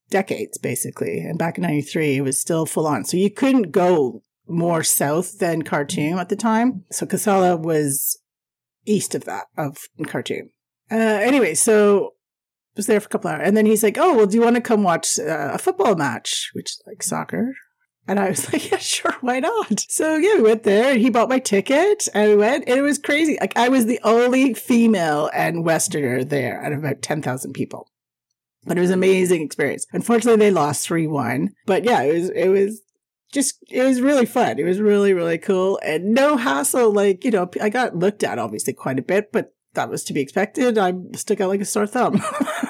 decades 0.09 0.57
basically. 0.57 1.19
And 1.19 1.38
back 1.38 1.57
in 1.57 1.63
93, 1.63 2.17
it 2.17 2.21
was 2.21 2.39
still 2.39 2.65
full 2.65 2.88
on. 2.88 3.05
So 3.05 3.17
you 3.17 3.29
couldn't 3.29 3.71
go 3.71 4.24
more 4.48 4.83
south 4.83 5.39
than 5.39 5.62
Khartoum 5.62 6.17
at 6.17 6.29
the 6.29 6.36
time. 6.36 6.86
So 6.91 7.05
Kassala 7.05 7.59
was 7.59 8.19
east 8.86 9.13
of 9.15 9.25
that, 9.25 9.45
of 9.57 9.77
Khartoum. 10.07 10.50
Uh, 10.91 10.95
anyway, 10.95 11.53
so 11.53 12.13
was 12.75 12.88
there 12.88 13.00
for 13.00 13.07
a 13.07 13.09
couple 13.09 13.29
hours. 13.29 13.41
And 13.43 13.55
then 13.55 13.65
he's 13.65 13.83
like, 13.83 13.98
oh, 14.00 14.15
well, 14.15 14.25
do 14.25 14.38
you 14.38 14.43
want 14.43 14.55
to 14.55 14.62
come 14.62 14.83
watch 14.83 15.19
uh, 15.19 15.51
a 15.53 15.57
football 15.57 15.95
match, 15.95 16.50
which 16.53 16.77
like 16.88 17.03
soccer? 17.03 17.53
And 18.09 18.19
I 18.19 18.29
was 18.29 18.51
like, 18.53 18.71
yeah, 18.71 18.79
sure, 18.79 19.15
why 19.21 19.39
not? 19.39 19.85
So 19.87 20.17
yeah, 20.17 20.37
we 20.37 20.41
went 20.41 20.63
there 20.63 20.93
and 20.93 20.99
he 20.99 21.11
bought 21.11 21.29
my 21.29 21.37
ticket 21.37 22.07
and 22.13 22.31
we 22.31 22.35
went 22.35 22.67
and 22.67 22.79
it 22.79 22.81
was 22.81 22.97
crazy. 22.97 23.37
Like 23.39 23.55
I 23.55 23.69
was 23.69 23.85
the 23.85 23.99
only 24.03 24.55
female 24.55 25.29
and 25.31 25.63
Westerner 25.63 26.23
there 26.23 26.61
out 26.63 26.73
of 26.73 26.79
about 26.79 27.03
10,000 27.03 27.53
people. 27.53 27.87
But 28.65 28.79
it 28.79 28.81
was 28.81 28.89
an 28.89 28.95
amazing 28.95 29.43
experience. 29.43 29.85
Unfortunately, 29.93 30.39
they 30.39 30.51
lost 30.51 30.87
3 30.87 31.05
1. 31.05 31.49
But 31.67 31.83
yeah, 31.83 32.01
it 32.01 32.13
was, 32.13 32.29
it 32.31 32.47
was 32.49 32.81
just, 33.31 33.59
it 33.69 33.83
was 33.83 34.01
really 34.01 34.25
fun. 34.25 34.57
It 34.57 34.65
was 34.65 34.81
really, 34.81 35.13
really 35.13 35.37
cool 35.37 35.79
and 35.85 36.15
no 36.15 36.35
hassle. 36.35 36.91
Like, 36.91 37.23
you 37.23 37.29
know, 37.29 37.47
I 37.61 37.69
got 37.69 37.95
looked 37.95 38.23
at 38.23 38.39
obviously 38.39 38.73
quite 38.73 38.97
a 38.97 39.03
bit, 39.03 39.31
but 39.31 39.53
that 39.75 39.87
was 39.87 40.03
to 40.05 40.13
be 40.13 40.21
expected. 40.21 40.79
I 40.79 40.93
stuck 41.13 41.41
out 41.41 41.49
like 41.49 41.61
a 41.61 41.65
sore 41.65 41.85
thumb. 41.85 42.23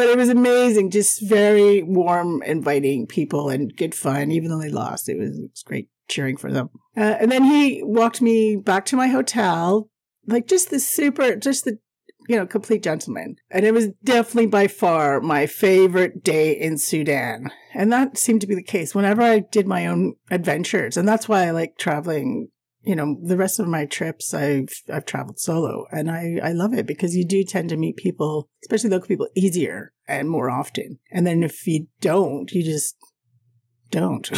but 0.00 0.08
it 0.08 0.16
was 0.16 0.30
amazing. 0.30 0.88
Just 0.88 1.20
very 1.20 1.82
warm, 1.82 2.42
inviting 2.44 3.06
people 3.06 3.50
and 3.50 3.76
good 3.76 3.94
fun, 3.94 4.30
even 4.30 4.48
though 4.48 4.58
they 4.58 4.70
lost. 4.70 5.10
It 5.10 5.18
was, 5.18 5.38
it 5.38 5.50
was 5.50 5.62
great 5.62 5.90
cheering 6.08 6.38
for 6.38 6.50
them. 6.50 6.70
Uh, 6.96 7.16
and 7.20 7.30
then 7.30 7.44
he 7.44 7.82
walked 7.82 8.22
me 8.22 8.56
back 8.56 8.86
to 8.86 8.96
my 8.96 9.08
hotel, 9.08 9.90
like 10.26 10.46
just 10.46 10.70
the 10.70 10.80
super, 10.80 11.36
just 11.36 11.66
the 11.66 11.78
you 12.30 12.36
know, 12.36 12.46
complete 12.46 12.82
gentleman. 12.82 13.36
And 13.50 13.66
it 13.66 13.74
was 13.74 13.88
definitely 14.02 14.46
by 14.46 14.68
far 14.68 15.20
my 15.20 15.46
favorite 15.46 16.24
day 16.24 16.52
in 16.52 16.78
Sudan. 16.78 17.50
And 17.74 17.92
that 17.92 18.16
seemed 18.16 18.40
to 18.40 18.46
be 18.46 18.54
the 18.54 18.62
case 18.62 18.94
whenever 18.94 19.20
I 19.20 19.40
did 19.40 19.66
my 19.66 19.86
own 19.86 20.14
adventures. 20.30 20.96
And 20.96 21.06
that's 21.06 21.28
why 21.28 21.46
I 21.46 21.50
like 21.50 21.76
traveling. 21.76 22.48
You 22.82 22.96
know, 22.96 23.18
the 23.22 23.36
rest 23.36 23.60
of 23.60 23.68
my 23.68 23.84
trips, 23.84 24.32
I've, 24.32 24.70
I've 24.90 25.04
traveled 25.04 25.38
solo 25.38 25.84
and 25.92 26.10
I, 26.10 26.40
I 26.42 26.52
love 26.52 26.72
it 26.72 26.86
because 26.86 27.14
you 27.14 27.26
do 27.26 27.44
tend 27.44 27.68
to 27.68 27.76
meet 27.76 27.96
people, 27.96 28.48
especially 28.62 28.90
local 28.90 29.08
people, 29.08 29.28
easier 29.34 29.92
and 30.08 30.30
more 30.30 30.50
often. 30.50 30.98
And 31.10 31.26
then 31.26 31.42
if 31.42 31.66
you 31.66 31.88
don't, 32.00 32.50
you 32.52 32.62
just 32.62 32.96
don't. 33.90 34.30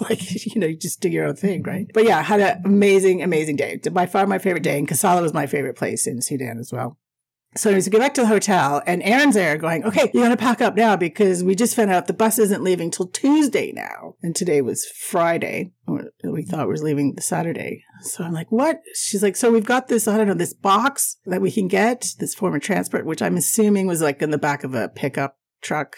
like, 0.02 0.46
you 0.46 0.60
know, 0.60 0.66
you 0.66 0.76
just 0.76 1.00
do 1.00 1.08
your 1.08 1.26
own 1.26 1.36
thing, 1.36 1.62
right? 1.62 1.86
But 1.94 2.04
yeah, 2.04 2.22
had 2.22 2.40
an 2.40 2.62
amazing, 2.64 3.22
amazing 3.22 3.56
day. 3.56 3.80
By 3.90 4.06
far 4.06 4.26
my 4.26 4.38
favorite 4.38 4.62
day. 4.62 4.78
And 4.78 4.88
Kassala 4.88 5.22
was 5.22 5.32
my 5.32 5.46
favorite 5.46 5.76
place 5.76 6.06
in 6.06 6.20
Sudan 6.20 6.58
as 6.58 6.72
well. 6.72 6.98
So 7.56 7.72
we 7.72 7.80
get 7.80 7.98
back 7.98 8.14
to 8.14 8.20
the 8.20 8.26
hotel 8.26 8.82
and 8.86 9.02
Erin's 9.02 9.34
there 9.34 9.56
going, 9.56 9.82
okay, 9.84 10.10
you 10.12 10.20
got 10.20 10.28
to 10.28 10.36
pack 10.36 10.60
up 10.60 10.76
now 10.76 10.96
because 10.96 11.42
we 11.42 11.54
just 11.54 11.74
found 11.74 11.90
out 11.90 12.06
the 12.06 12.12
bus 12.12 12.38
isn't 12.38 12.62
leaving 12.62 12.90
till 12.90 13.08
Tuesday 13.08 13.72
now. 13.72 14.14
And 14.22 14.36
today 14.36 14.60
was 14.60 14.86
Friday. 14.86 15.72
We 16.22 16.44
thought 16.44 16.64
it 16.64 16.68
was 16.68 16.82
leaving 16.82 17.14
the 17.14 17.22
Saturday. 17.22 17.82
So 18.02 18.22
I'm 18.22 18.32
like, 18.32 18.52
what? 18.52 18.80
She's 18.94 19.22
like, 19.22 19.34
so 19.34 19.50
we've 19.50 19.64
got 19.64 19.88
this, 19.88 20.06
I 20.06 20.16
don't 20.16 20.28
know, 20.28 20.34
this 20.34 20.52
box 20.52 21.16
that 21.24 21.40
we 21.40 21.50
can 21.50 21.68
get, 21.68 22.12
this 22.18 22.34
form 22.34 22.54
of 22.54 22.60
transport, 22.60 23.06
which 23.06 23.22
I'm 23.22 23.36
assuming 23.36 23.86
was 23.86 24.02
like 24.02 24.20
in 24.20 24.30
the 24.30 24.38
back 24.38 24.62
of 24.62 24.74
a 24.74 24.88
pickup 24.88 25.38
truck, 25.62 25.96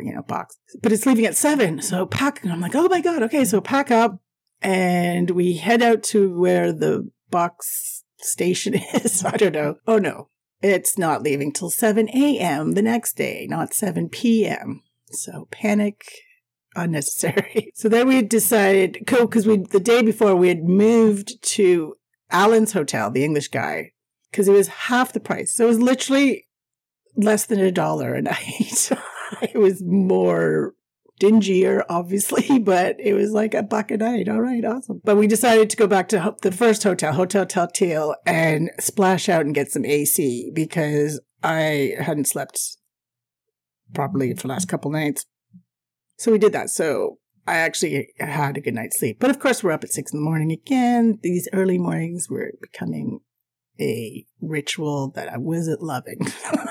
you 0.00 0.14
know, 0.14 0.22
box, 0.22 0.56
but 0.82 0.92
it's 0.92 1.04
leaving 1.04 1.26
at 1.26 1.36
seven. 1.36 1.82
So 1.82 2.06
pack. 2.06 2.42
And 2.44 2.52
I'm 2.52 2.60
like, 2.60 2.76
oh 2.76 2.88
my 2.88 3.00
God. 3.00 3.24
Okay. 3.24 3.44
So 3.44 3.60
pack 3.60 3.90
up 3.90 4.20
and 4.62 5.30
we 5.30 5.54
head 5.54 5.82
out 5.82 6.04
to 6.04 6.38
where 6.38 6.72
the 6.72 7.10
box 7.30 8.04
station 8.18 8.74
is. 8.94 9.24
I 9.24 9.36
don't 9.36 9.52
know. 9.52 9.76
Oh 9.86 9.98
no, 9.98 10.28
it's 10.62 10.96
not 10.96 11.22
leaving 11.22 11.52
till 11.52 11.70
7 11.70 12.08
a.m. 12.10 12.72
the 12.72 12.82
next 12.82 13.16
day, 13.16 13.46
not 13.48 13.74
7 13.74 14.08
p.m. 14.08 14.82
So 15.10 15.48
panic 15.50 16.04
unnecessary. 16.74 17.72
So 17.74 17.88
then 17.88 18.06
we 18.08 18.22
decided, 18.22 19.04
cool, 19.06 19.26
because 19.26 19.46
we 19.46 19.58
the 19.58 19.80
day 19.80 20.02
before 20.02 20.36
we 20.36 20.48
had 20.48 20.64
moved 20.64 21.42
to 21.54 21.94
Alan's 22.30 22.72
hotel, 22.72 23.10
the 23.10 23.24
English 23.24 23.48
guy, 23.48 23.92
because 24.30 24.46
it 24.46 24.52
was 24.52 24.68
half 24.68 25.12
the 25.12 25.20
price. 25.20 25.54
So 25.54 25.64
it 25.64 25.68
was 25.68 25.80
literally 25.80 26.46
less 27.16 27.46
than 27.46 27.60
a 27.60 27.72
dollar 27.72 28.14
a 28.14 28.22
night. 28.32 28.90
it 29.42 29.58
was 29.58 29.82
more 29.82 30.74
dingier, 31.22 31.84
obviously, 31.88 32.58
but 32.60 32.96
it 32.98 33.14
was 33.14 33.30
like 33.30 33.54
a 33.54 33.62
buck 33.62 33.92
a 33.92 33.96
night. 33.96 34.28
All 34.28 34.40
right, 34.40 34.64
awesome. 34.64 35.00
But 35.04 35.16
we 35.16 35.28
decided 35.28 35.70
to 35.70 35.76
go 35.76 35.86
back 35.86 36.08
to 36.08 36.34
the 36.42 36.50
first 36.50 36.82
hotel, 36.82 37.12
Hotel 37.12 37.46
Taltil, 37.46 38.14
and 38.26 38.70
splash 38.80 39.28
out 39.28 39.46
and 39.46 39.54
get 39.54 39.70
some 39.70 39.84
AC 39.84 40.50
because 40.52 41.20
I 41.42 41.94
hadn't 41.98 42.26
slept 42.26 42.60
properly 43.94 44.34
for 44.34 44.42
the 44.42 44.48
last 44.48 44.68
couple 44.68 44.90
nights. 44.90 45.24
So 46.18 46.32
we 46.32 46.38
did 46.38 46.52
that. 46.54 46.70
So 46.70 47.18
I 47.46 47.58
actually 47.58 48.08
had 48.18 48.56
a 48.56 48.60
good 48.60 48.74
night's 48.74 48.98
sleep. 48.98 49.18
But 49.20 49.30
of 49.30 49.38
course, 49.38 49.62
we're 49.62 49.72
up 49.72 49.84
at 49.84 49.92
six 49.92 50.12
in 50.12 50.18
the 50.18 50.24
morning 50.24 50.50
again. 50.50 51.20
These 51.22 51.48
early 51.52 51.78
mornings 51.78 52.28
were 52.28 52.52
becoming 52.60 53.20
a 53.80 54.26
ritual 54.40 55.12
that 55.14 55.32
I 55.32 55.38
wasn't 55.38 55.82
loving. 55.82 56.18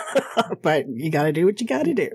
but 0.62 0.86
you 0.90 1.10
got 1.10 1.24
to 1.24 1.32
do 1.32 1.46
what 1.46 1.62
you 1.62 1.68
got 1.68 1.86
to 1.86 1.94
do. 1.94 2.10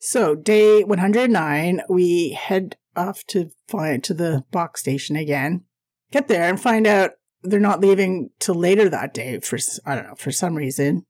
So 0.00 0.34
day 0.34 0.82
109, 0.82 1.82
we 1.90 2.30
head 2.30 2.76
off 2.96 3.22
to 3.28 3.50
fly 3.68 3.98
to 3.98 4.14
the 4.14 4.44
box 4.50 4.80
station 4.80 5.14
again. 5.14 5.64
Get 6.10 6.26
there 6.26 6.48
and 6.48 6.60
find 6.60 6.86
out 6.86 7.12
they're 7.42 7.60
not 7.60 7.80
leaving 7.80 8.30
till 8.38 8.54
later 8.54 8.88
that 8.88 9.12
day 9.12 9.38
for 9.40 9.58
I 9.84 9.94
don't 9.94 10.08
know 10.08 10.14
for 10.16 10.32
some 10.32 10.56
reason. 10.56 11.04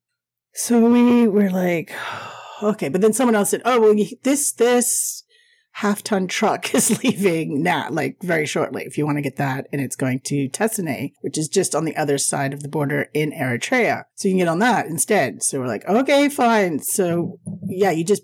So 0.55 0.91
we 0.91 1.29
were 1.29 1.51
like, 1.51 1.93
okay, 2.63 2.89
but 2.89 3.01
then 3.01 3.13
someone 3.13 3.37
else 3.37 3.51
said, 3.51 3.63
oh 3.65 3.81
well, 3.81 3.95
this 4.25 4.53
this 4.53 5.23
half 5.75 6.03
ton 6.03 6.27
truck 6.27 6.75
is 6.75 7.03
leaving 7.03 7.63
now, 7.63 7.89
like 7.91 8.17
very 8.23 8.45
shortly. 8.45 8.83
If 8.85 8.99
you 8.99 9.07
want 9.07 9.19
to 9.19 9.23
get 9.23 9.37
that, 9.37 9.69
and 9.73 9.81
it's 9.81 9.97
going 9.97 10.21
to 10.25 10.49
Tessane, 10.49 11.13
which 11.21 11.39
is 11.39 11.49
just 11.49 11.77
on 11.77 11.85
the 11.85 11.97
other 11.97 12.19
side 12.19 12.53
of 12.53 12.63
the 12.65 12.69
border 12.69 13.09
in 13.15 13.31
Eritrea, 13.31 14.05
so 14.17 14.27
you 14.27 14.33
can 14.33 14.39
get 14.41 14.49
on 14.49 14.59
that 14.59 14.87
instead. 14.87 15.45
So 15.45 15.61
we're 15.61 15.69
like, 15.69 15.87
okay, 15.87 16.29
fine. 16.29 16.81
So 16.81 17.39
yeah, 17.69 17.93
you 17.93 18.05
just 18.05 18.23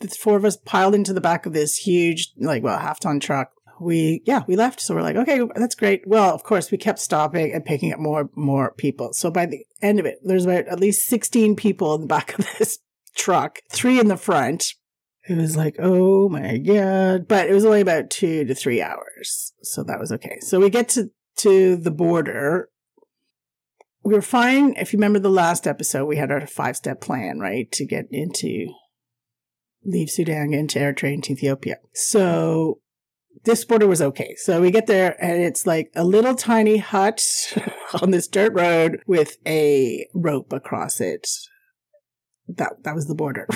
the 0.00 0.08
four 0.08 0.36
of 0.36 0.44
us 0.44 0.56
piled 0.56 0.94
into 0.94 1.12
the 1.12 1.20
back 1.20 1.46
of 1.46 1.52
this 1.52 1.76
huge, 1.76 2.32
like, 2.38 2.62
well, 2.62 2.78
half 2.78 3.00
ton 3.00 3.20
truck. 3.20 3.50
We, 3.78 4.22
yeah, 4.24 4.42
we 4.46 4.56
left. 4.56 4.80
So 4.80 4.94
we're 4.94 5.02
like, 5.02 5.16
okay, 5.16 5.40
that's 5.54 5.74
great. 5.74 6.06
Well, 6.06 6.34
of 6.34 6.42
course, 6.44 6.70
we 6.70 6.78
kept 6.78 6.98
stopping 6.98 7.52
and 7.52 7.64
picking 7.64 7.92
up 7.92 7.98
more, 7.98 8.30
more 8.34 8.72
people. 8.72 9.12
So 9.12 9.30
by 9.30 9.46
the 9.46 9.64
end 9.82 10.00
of 10.00 10.06
it, 10.06 10.18
there's 10.24 10.46
about 10.46 10.66
at 10.68 10.80
least 10.80 11.06
16 11.08 11.56
people 11.56 11.94
in 11.94 12.02
the 12.02 12.06
back 12.16 12.38
of 12.38 12.46
this 12.58 12.78
truck, 13.14 13.60
three 13.70 14.00
in 14.00 14.08
the 14.08 14.16
front. 14.16 14.74
It 15.28 15.36
was 15.36 15.56
like, 15.56 15.76
oh 15.78 16.28
my 16.28 16.56
God. 16.56 17.28
But 17.28 17.50
it 17.50 17.52
was 17.52 17.64
only 17.64 17.80
about 17.80 18.10
two 18.10 18.44
to 18.44 18.54
three 18.54 18.80
hours. 18.80 19.52
So 19.62 19.82
that 19.82 19.98
was 19.98 20.12
okay. 20.12 20.38
So 20.40 20.60
we 20.60 20.70
get 20.70 20.88
to, 20.90 21.10
to 21.38 21.76
the 21.76 21.90
border 21.90 22.70
we 24.06 24.14
were 24.14 24.22
fine. 24.22 24.74
If 24.76 24.92
you 24.92 24.98
remember 24.98 25.18
the 25.18 25.28
last 25.28 25.66
episode, 25.66 26.06
we 26.06 26.14
had 26.14 26.30
our 26.30 26.46
five 26.46 26.76
step 26.76 27.00
plan, 27.00 27.40
right? 27.40 27.70
To 27.72 27.84
get 27.84 28.06
into 28.12 28.72
leave 29.86 30.10
Sudan 30.10 30.52
into 30.52 30.78
Eritrea 30.78 31.14
into 31.14 31.32
Ethiopia. 31.32 31.76
So 31.94 32.80
this 33.44 33.64
border 33.64 33.86
was 33.86 34.02
okay. 34.02 34.34
So 34.36 34.60
we 34.60 34.70
get 34.70 34.86
there 34.86 35.16
and 35.22 35.40
it's 35.40 35.66
like 35.66 35.90
a 35.94 36.04
little 36.04 36.34
tiny 36.34 36.78
hut 36.78 37.24
on 38.02 38.10
this 38.10 38.28
dirt 38.28 38.52
road 38.52 39.02
with 39.06 39.36
a 39.46 40.06
rope 40.14 40.52
across 40.52 41.00
it. 41.00 41.28
That 42.48 42.84
that 42.84 42.94
was 42.94 43.06
the 43.06 43.14
border. 43.14 43.46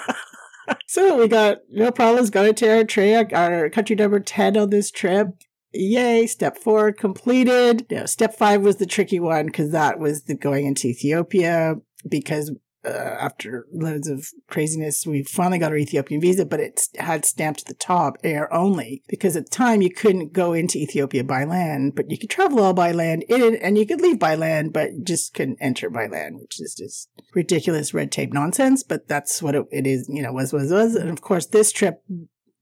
so 0.86 1.16
we 1.18 1.28
got 1.28 1.58
no 1.70 1.90
problems 1.90 2.30
going 2.30 2.54
to 2.56 2.66
Eritrea, 2.66 3.32
our 3.32 3.70
country 3.70 3.96
number 3.96 4.20
10 4.20 4.56
on 4.56 4.70
this 4.70 4.90
trip. 4.90 5.28
Yay, 5.72 6.26
step 6.28 6.56
four 6.56 6.92
completed. 6.92 7.86
Step 8.06 8.36
five 8.36 8.62
was 8.62 8.76
the 8.76 8.86
tricky 8.86 9.18
one 9.18 9.46
because 9.46 9.72
that 9.72 9.98
was 9.98 10.24
the 10.24 10.36
going 10.36 10.66
into 10.66 10.86
Ethiopia 10.86 11.74
because 12.08 12.52
uh, 12.84 13.16
after 13.20 13.66
loads 13.72 14.08
of 14.08 14.28
craziness, 14.48 15.06
we 15.06 15.22
finally 15.22 15.58
got 15.58 15.72
our 15.72 15.78
Ethiopian 15.78 16.20
visa, 16.20 16.44
but 16.44 16.60
it 16.60 16.80
had 16.98 17.24
stamped 17.24 17.62
at 17.62 17.66
the 17.66 17.74
top 17.74 18.16
air 18.22 18.52
only 18.52 19.02
because 19.08 19.36
at 19.36 19.46
the 19.46 19.50
time 19.50 19.82
you 19.82 19.90
couldn't 19.90 20.32
go 20.32 20.52
into 20.52 20.78
Ethiopia 20.78 21.24
by 21.24 21.44
land, 21.44 21.94
but 21.94 22.10
you 22.10 22.18
could 22.18 22.30
travel 22.30 22.60
all 22.60 22.74
by 22.74 22.92
land 22.92 23.24
in 23.28 23.56
and 23.56 23.78
you 23.78 23.86
could 23.86 24.00
leave 24.00 24.18
by 24.18 24.34
land, 24.34 24.72
but 24.72 24.90
just 25.02 25.34
couldn't 25.34 25.58
enter 25.60 25.88
by 25.88 26.06
land, 26.06 26.38
which 26.38 26.60
is 26.60 26.74
just 26.74 27.08
ridiculous 27.34 27.94
red 27.94 28.12
tape 28.12 28.32
nonsense. 28.32 28.82
But 28.82 29.08
that's 29.08 29.42
what 29.42 29.54
it, 29.54 29.64
it 29.70 29.86
is, 29.86 30.08
you 30.08 30.22
know, 30.22 30.32
was, 30.32 30.52
was, 30.52 30.70
was. 30.70 30.94
And 30.94 31.10
of 31.10 31.20
course, 31.20 31.46
this 31.46 31.72
trip, 31.72 32.02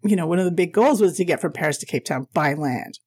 you 0.03 0.17
know, 0.17 0.27
one 0.27 0.39
of 0.39 0.45
the 0.45 0.51
big 0.51 0.73
goals 0.73 1.01
was 1.01 1.17
to 1.17 1.25
get 1.25 1.41
from 1.41 1.53
Paris 1.53 1.79
to 1.79 1.87
Cape 1.87 2.05
Town 2.05 2.27
by 2.33 2.55
land. 2.55 2.99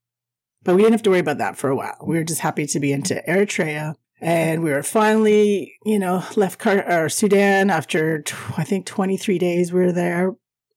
But 0.63 0.75
we 0.75 0.81
didn't 0.81 0.93
have 0.93 1.03
to 1.03 1.11
worry 1.11 1.19
about 1.19 1.37
that 1.37 1.57
for 1.57 1.69
a 1.69 1.75
while. 1.75 1.97
We 2.05 2.17
were 2.17 2.23
just 2.23 2.41
happy 2.41 2.65
to 2.65 2.79
be 2.79 2.91
into 2.91 3.21
Eritrea 3.27 3.95
and 4.25 4.63
we 4.63 4.71
were 4.71 4.81
finally, 4.81 5.77
you 5.85 5.99
know, 5.99 6.23
left 6.35 6.57
Car- 6.57 6.83
or 6.91 7.09
Sudan 7.09 7.69
after, 7.69 8.23
I 8.57 8.63
think, 8.63 8.87
23 8.87 9.37
days 9.37 9.71
we 9.71 9.81
were 9.81 9.91
there. 9.91 10.31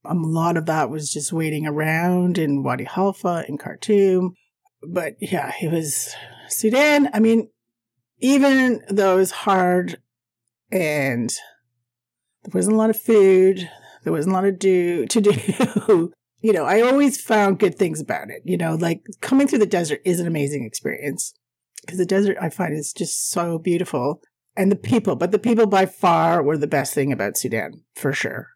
Um, 0.05 0.23
a 0.23 0.29
lot 0.29 0.59
of 0.59 0.67
that 0.67 0.91
was 0.91 1.11
just 1.11 1.33
waiting 1.33 1.67
around 1.67 2.37
in 2.37 2.63
Wadi 2.63 2.85
Halfa 2.85 3.47
in 3.49 3.57
Khartoum. 3.57 4.35
But 4.87 5.15
yeah, 5.19 5.55
it 5.63 5.73
was 5.73 6.15
Sudan. 6.51 7.09
I 7.15 7.21
mean, 7.21 7.49
even 8.19 8.83
though 8.91 9.15
it 9.15 9.21
was 9.21 9.31
hard 9.31 9.97
and 10.71 11.31
there 12.43 12.53
wasn't 12.53 12.75
a 12.75 12.79
lot 12.79 12.91
of 12.91 13.01
food, 13.01 13.67
there 14.05 14.13
wasn't 14.13 14.35
a 14.35 14.37
lot 14.37 14.45
of 14.45 14.59
do 14.59 15.07
to 15.11 15.21
do. 15.23 16.13
you 16.43 16.53
know, 16.53 16.67
I 16.67 16.83
always 16.83 17.19
found 17.19 17.61
good 17.61 17.77
things 17.79 17.99
about 17.99 18.29
it. 18.29 18.43
You 18.45 18.59
know, 18.59 18.75
like 18.75 19.07
coming 19.23 19.49
through 19.49 19.61
the 19.61 19.67
desert 19.67 20.03
is 20.05 20.21
an 20.21 20.27
amazing 20.27 20.67
experience 20.67 21.33
because 21.81 21.99
the 21.99 22.07
desert 22.07 22.37
I 22.41 22.51
find 22.51 22.75
is 22.75 22.93
just 22.93 23.31
so 23.31 23.59
beautiful. 23.59 24.21
And 24.57 24.73
the 24.73 24.77
people, 24.77 25.15
but 25.15 25.31
the 25.31 25.39
people 25.39 25.67
by 25.67 25.87
far 25.87 26.43
were 26.43 26.59
the 26.59 26.67
best 26.67 26.93
thing 26.93 27.13
about 27.13 27.37
Sudan, 27.37 27.85
for 27.95 28.13
sure. 28.13 28.49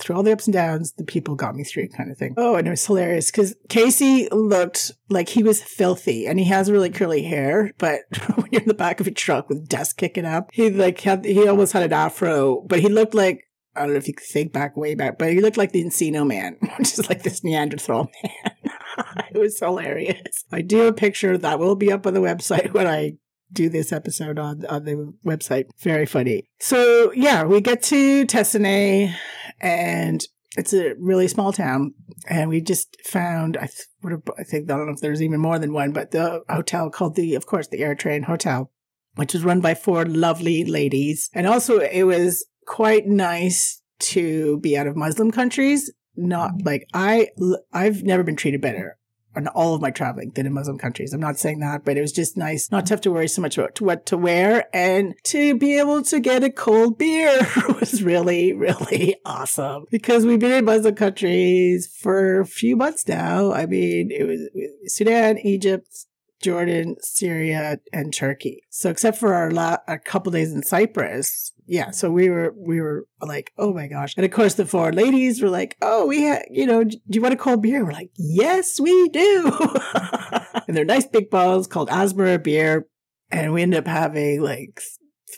through 0.00 0.16
all 0.16 0.22
the 0.22 0.32
ups 0.32 0.46
and 0.46 0.52
downs, 0.54 0.92
the 0.92 1.04
people 1.04 1.34
got 1.34 1.54
me 1.54 1.64
through 1.64 1.88
kind 1.88 2.10
of 2.10 2.18
thing. 2.18 2.34
Oh, 2.36 2.56
and 2.56 2.66
it 2.66 2.70
was 2.70 2.84
hilarious 2.84 3.30
because 3.30 3.56
Casey 3.68 4.28
looked 4.30 4.92
like 5.08 5.30
he 5.30 5.42
was 5.42 5.62
filthy 5.62 6.26
and 6.26 6.38
he 6.38 6.44
has 6.46 6.70
really 6.70 6.90
curly 6.90 7.22
hair, 7.22 7.72
but 7.78 8.00
when 8.34 8.48
you're 8.50 8.62
in 8.62 8.68
the 8.68 8.74
back 8.74 9.00
of 9.00 9.06
a 9.06 9.10
truck 9.10 9.48
with 9.48 9.68
dust 9.68 9.96
kicking 9.96 10.26
up, 10.26 10.50
he 10.52 10.70
like 10.70 11.00
had, 11.00 11.24
he 11.24 11.48
almost 11.48 11.72
had 11.72 11.82
an 11.82 11.92
afro, 11.92 12.62
but 12.68 12.80
he 12.80 12.88
looked 12.88 13.14
like, 13.14 13.44
I 13.76 13.80
don't 13.80 13.92
know 13.92 13.98
if 13.98 14.08
you 14.08 14.14
could 14.14 14.26
think 14.26 14.52
back 14.52 14.76
way 14.76 14.94
back, 14.94 15.18
but 15.18 15.32
he 15.32 15.40
looked 15.40 15.56
like 15.56 15.72
the 15.72 15.84
Encino 15.84 16.26
man, 16.26 16.56
which 16.78 16.98
is 16.98 17.08
like 17.08 17.22
this 17.22 17.44
Neanderthal 17.44 18.10
man. 18.22 18.52
it 19.34 19.38
was 19.38 19.58
hilarious. 19.58 20.44
I 20.52 20.62
do 20.62 20.86
a 20.86 20.92
picture 20.92 21.36
that 21.38 21.58
will 21.58 21.76
be 21.76 21.92
up 21.92 22.06
on 22.06 22.14
the 22.14 22.20
website 22.20 22.72
when 22.72 22.86
I 22.86 23.12
do 23.52 23.68
this 23.68 23.92
episode 23.92 24.38
on, 24.38 24.64
on 24.66 24.84
the 24.84 25.12
website. 25.24 25.66
Very 25.78 26.06
funny. 26.06 26.48
So 26.58 27.12
yeah, 27.12 27.44
we 27.44 27.60
get 27.60 27.82
to 27.84 28.26
Tessine 28.26 29.14
and 29.60 30.24
it's 30.56 30.72
a 30.72 30.94
really 30.98 31.28
small 31.28 31.52
town. 31.52 31.94
And 32.28 32.48
we 32.48 32.60
just 32.60 32.96
found, 33.04 33.56
I, 33.56 33.66
th- 33.66 34.20
I 34.38 34.42
think, 34.42 34.70
I 34.70 34.76
don't 34.76 34.86
know 34.86 34.92
if 34.92 35.00
there's 35.00 35.22
even 35.22 35.40
more 35.40 35.58
than 35.58 35.72
one, 35.72 35.92
but 35.92 36.10
the 36.10 36.42
hotel 36.48 36.90
called 36.90 37.14
the, 37.14 37.34
of 37.34 37.46
course, 37.46 37.68
the 37.68 37.80
Eritrean 37.80 38.24
Hotel, 38.24 38.70
which 39.14 39.34
was 39.34 39.44
run 39.44 39.60
by 39.60 39.74
four 39.74 40.04
lovely 40.04 40.64
ladies. 40.64 41.30
And 41.34 41.46
also 41.46 41.78
it 41.78 42.04
was 42.04 42.46
quite 42.66 43.06
nice 43.06 43.80
to 43.98 44.58
be 44.58 44.76
out 44.76 44.86
of 44.86 44.96
Muslim 44.96 45.30
countries. 45.30 45.90
Not 46.16 46.52
mm-hmm. 46.52 46.66
like 46.66 46.86
I, 46.92 47.28
I've 47.72 48.02
never 48.02 48.22
been 48.22 48.36
treated 48.36 48.60
better 48.60 48.98
on 49.36 49.46
all 49.48 49.74
of 49.74 49.82
my 49.82 49.90
traveling 49.90 50.30
than 50.34 50.46
in 50.46 50.54
Muslim 50.54 50.78
countries. 50.78 51.12
I'm 51.12 51.20
not 51.20 51.38
saying 51.38 51.60
that, 51.60 51.84
but 51.84 51.98
it 51.98 52.00
was 52.00 52.12
just 52.12 52.36
nice 52.36 52.70
not 52.70 52.86
to 52.86 52.94
have 52.94 53.02
to 53.02 53.10
worry 53.10 53.28
so 53.28 53.42
much 53.42 53.58
about 53.58 53.80
what 53.80 54.06
to 54.06 54.16
wear 54.16 54.64
and 54.72 55.14
to 55.24 55.54
be 55.56 55.78
able 55.78 56.02
to 56.04 56.20
get 56.20 56.42
a 56.42 56.50
cold 56.50 56.98
beer 56.98 57.46
was 57.80 58.02
really, 58.02 58.54
really 58.54 59.16
awesome 59.26 59.84
because 59.90 60.24
we've 60.24 60.40
been 60.40 60.52
in 60.52 60.64
Muslim 60.64 60.94
countries 60.94 61.86
for 61.86 62.40
a 62.40 62.46
few 62.46 62.76
months 62.76 63.06
now. 63.06 63.52
I 63.52 63.66
mean, 63.66 64.10
it 64.10 64.24
was 64.24 64.48
Sudan, 64.86 65.38
Egypt, 65.38 66.06
Jordan, 66.46 66.94
Syria, 67.02 67.80
and 67.92 68.14
Turkey. 68.14 68.62
So 68.70 68.88
except 68.88 69.18
for 69.18 69.34
our 69.34 69.50
la- 69.50 69.78
a 69.88 69.98
couple 69.98 70.30
days 70.30 70.52
in 70.52 70.62
Cyprus, 70.62 71.52
yeah. 71.66 71.90
So 71.90 72.08
we 72.08 72.30
were 72.30 72.54
we 72.56 72.80
were 72.80 73.08
like, 73.20 73.52
oh 73.58 73.74
my 73.74 73.88
gosh! 73.88 74.14
And 74.16 74.24
of 74.24 74.30
course, 74.30 74.54
the 74.54 74.64
four 74.64 74.92
ladies 74.92 75.42
were 75.42 75.48
like, 75.48 75.76
oh, 75.82 76.06
we 76.06 76.22
had, 76.22 76.44
you 76.48 76.64
know, 76.64 76.84
do 76.84 76.98
you 77.08 77.20
want 77.20 77.34
a 77.34 77.36
cold 77.36 77.62
beer? 77.62 77.84
We're 77.84 77.90
like, 77.90 78.12
yes, 78.16 78.78
we 78.78 79.08
do. 79.08 79.50
and 80.68 80.76
they're 80.76 80.84
nice 80.84 81.04
big 81.04 81.30
bottles 81.30 81.66
called 81.66 81.88
Asmara 81.88 82.40
beer, 82.40 82.86
and 83.32 83.52
we 83.52 83.62
ended 83.62 83.80
up 83.80 83.88
having 83.88 84.40
like 84.40 84.80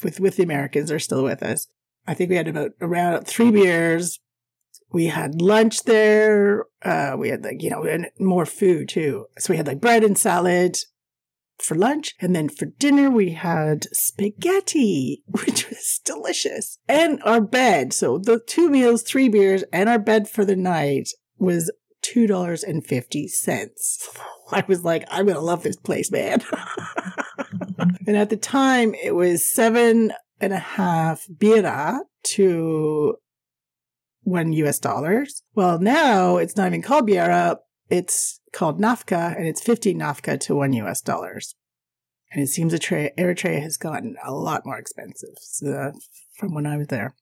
with 0.05 0.21
with 0.21 0.37
the 0.37 0.43
Americans, 0.43 0.91
they're 0.91 0.99
still 0.99 1.25
with 1.25 1.43
us. 1.43 1.69
I 2.07 2.13
think 2.13 2.29
we 2.29 2.37
had 2.37 2.49
about 2.49 2.73
around 2.83 3.27
three 3.27 3.51
beers. 3.51 4.21
We 4.93 5.07
had 5.07 5.41
lunch 5.41 5.85
there. 5.85 6.67
Uh, 6.83 7.17
we 7.19 7.31
had 7.31 7.45
like, 7.45 7.63
you 7.63 7.71
know, 7.71 7.85
and 7.85 8.09
more 8.19 8.47
food 8.47 8.91
too. 8.91 9.27
So 9.39 9.53
we 9.53 9.57
had 9.57 9.67
like 9.67 9.81
bread 9.81 10.05
and 10.05 10.17
salad 10.17 10.77
for 11.63 11.75
lunch. 11.75 12.15
And 12.21 12.35
then 12.35 12.49
for 12.49 12.67
dinner, 12.67 13.11
we 13.11 13.31
had 13.31 13.87
spaghetti, 13.93 15.23
which 15.27 15.69
was 15.69 16.01
delicious. 16.05 16.79
And 16.89 17.21
our 17.25 17.41
bed. 17.41 17.93
So 17.93 18.19
the 18.19 18.41
two 18.41 18.71
meals, 18.71 19.03
three 19.03 19.29
beers, 19.29 19.65
and 19.73 19.89
our 19.89 19.99
bed 19.99 20.29
for 20.29 20.45
the 20.45 20.57
night 20.57 21.11
was 21.39 21.71
$2.50. 22.05 24.09
I 24.51 24.65
was 24.67 24.83
like, 24.83 25.05
I'm 25.11 25.27
going 25.27 25.37
to 25.37 25.43
love 25.43 25.63
this 25.63 25.77
place, 25.77 26.11
man. 26.11 26.43
and 28.07 28.17
at 28.17 28.31
the 28.31 28.37
time, 28.37 28.95
it 28.95 29.15
was 29.15 29.53
seven 29.53 30.13
and 30.41 30.53
a 30.53 30.59
half 30.59 31.27
bira 31.37 31.99
to 32.23 33.17
one 34.23 34.53
US 34.53 34.79
dollars. 34.79 35.43
Well, 35.55 35.79
now 35.79 36.37
it's 36.37 36.57
not 36.57 36.69
even 36.69 36.83
called 36.83 37.09
bira. 37.09 37.57
It's 37.91 38.41
called 38.53 38.81
Nafka 38.81 39.37
and 39.37 39.47
it's 39.47 39.63
15 39.63 39.99
Nafka 39.99 40.39
to 40.41 40.55
one 40.55 40.73
US 40.75 41.01
dollars. 41.01 41.55
And 42.31 42.43
it 42.43 42.49
seems 42.49 42.75
Eritrea 42.75 43.63
has 43.63 43.77
gotten 43.77 44.17
a 44.23 44.33
lot 44.33 44.67
more 44.67 44.79
expensive 44.79 45.37
so, 45.41 45.93
from 46.37 46.55
when 46.55 46.67
I 46.67 46.77
was 46.77 46.89
there. 46.89 47.15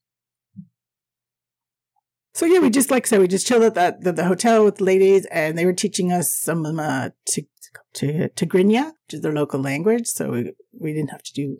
So 2.33 2.45
yeah, 2.45 2.59
we 2.59 2.69
just 2.69 2.91
like 2.91 3.07
said, 3.07 3.19
we 3.19 3.27
just 3.27 3.47
chilled 3.47 3.63
at 3.77 4.03
the, 4.03 4.11
the 4.11 4.25
hotel 4.25 4.63
with 4.63 4.75
the 4.75 4.83
ladies, 4.83 5.25
and 5.31 5.57
they 5.57 5.65
were 5.65 5.73
teaching 5.73 6.11
us 6.11 6.37
some 6.37 6.65
uh, 6.79 7.09
to 7.29 7.41
to 7.95 8.29
which 9.05 9.15
is 9.15 9.21
their 9.21 9.33
local 9.33 9.59
language. 9.59 10.05
So 10.05 10.29
we, 10.29 10.53
we 10.79 10.93
didn't 10.93 11.09
have 11.09 11.23
to 11.23 11.33
do 11.33 11.57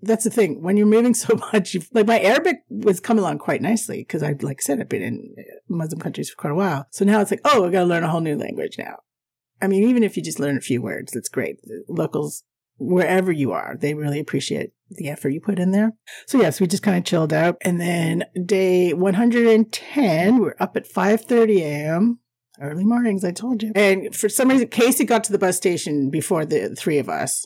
that's 0.00 0.24
the 0.24 0.30
thing. 0.30 0.62
When 0.62 0.76
you're 0.76 0.86
moving 0.86 1.14
so 1.14 1.34
much, 1.52 1.76
like 1.92 2.06
my 2.06 2.20
Arabic 2.20 2.62
was 2.68 3.00
coming 3.00 3.22
along 3.22 3.38
quite 3.38 3.62
nicely 3.62 3.98
because 3.98 4.22
I, 4.22 4.34
like 4.40 4.60
I 4.60 4.62
said, 4.62 4.80
I've 4.80 4.88
been 4.88 5.02
in 5.02 5.34
Muslim 5.68 6.00
countries 6.00 6.30
for 6.30 6.36
quite 6.36 6.52
a 6.52 6.56
while. 6.56 6.86
So 6.90 7.04
now 7.04 7.20
it's 7.20 7.30
like, 7.30 7.40
oh, 7.44 7.66
I 7.66 7.70
got 7.70 7.80
to 7.80 7.86
learn 7.86 8.04
a 8.04 8.10
whole 8.10 8.20
new 8.20 8.36
language 8.36 8.76
now. 8.78 8.98
I 9.60 9.66
mean, 9.66 9.88
even 9.88 10.04
if 10.04 10.16
you 10.16 10.22
just 10.22 10.38
learn 10.38 10.56
a 10.56 10.60
few 10.60 10.80
words, 10.80 11.12
that's 11.12 11.28
great. 11.28 11.60
The 11.62 11.84
locals, 11.88 12.44
wherever 12.76 13.32
you 13.32 13.52
are, 13.52 13.76
they 13.76 13.94
really 13.94 14.20
appreciate 14.20 14.70
the 14.88 15.08
effort 15.08 15.30
you 15.30 15.40
put 15.40 15.58
in 15.58 15.72
there. 15.72 15.94
So 16.26 16.40
yes, 16.40 16.60
we 16.60 16.68
just 16.68 16.82
kind 16.82 16.96
of 16.96 17.04
chilled 17.04 17.32
out. 17.32 17.56
And 17.62 17.80
then 17.80 18.24
day 18.46 18.92
110, 18.92 20.38
we're 20.38 20.54
up 20.60 20.76
at 20.76 20.88
5.30 20.88 21.58
a.m. 21.58 22.20
Early 22.60 22.84
mornings, 22.84 23.24
I 23.24 23.32
told 23.32 23.62
you. 23.62 23.72
And 23.74 24.14
for 24.14 24.28
some 24.28 24.48
reason, 24.48 24.68
Casey 24.68 25.04
got 25.04 25.24
to 25.24 25.32
the 25.32 25.38
bus 25.38 25.56
station 25.56 26.10
before 26.10 26.44
the 26.44 26.74
three 26.74 26.98
of 26.98 27.08
us 27.08 27.44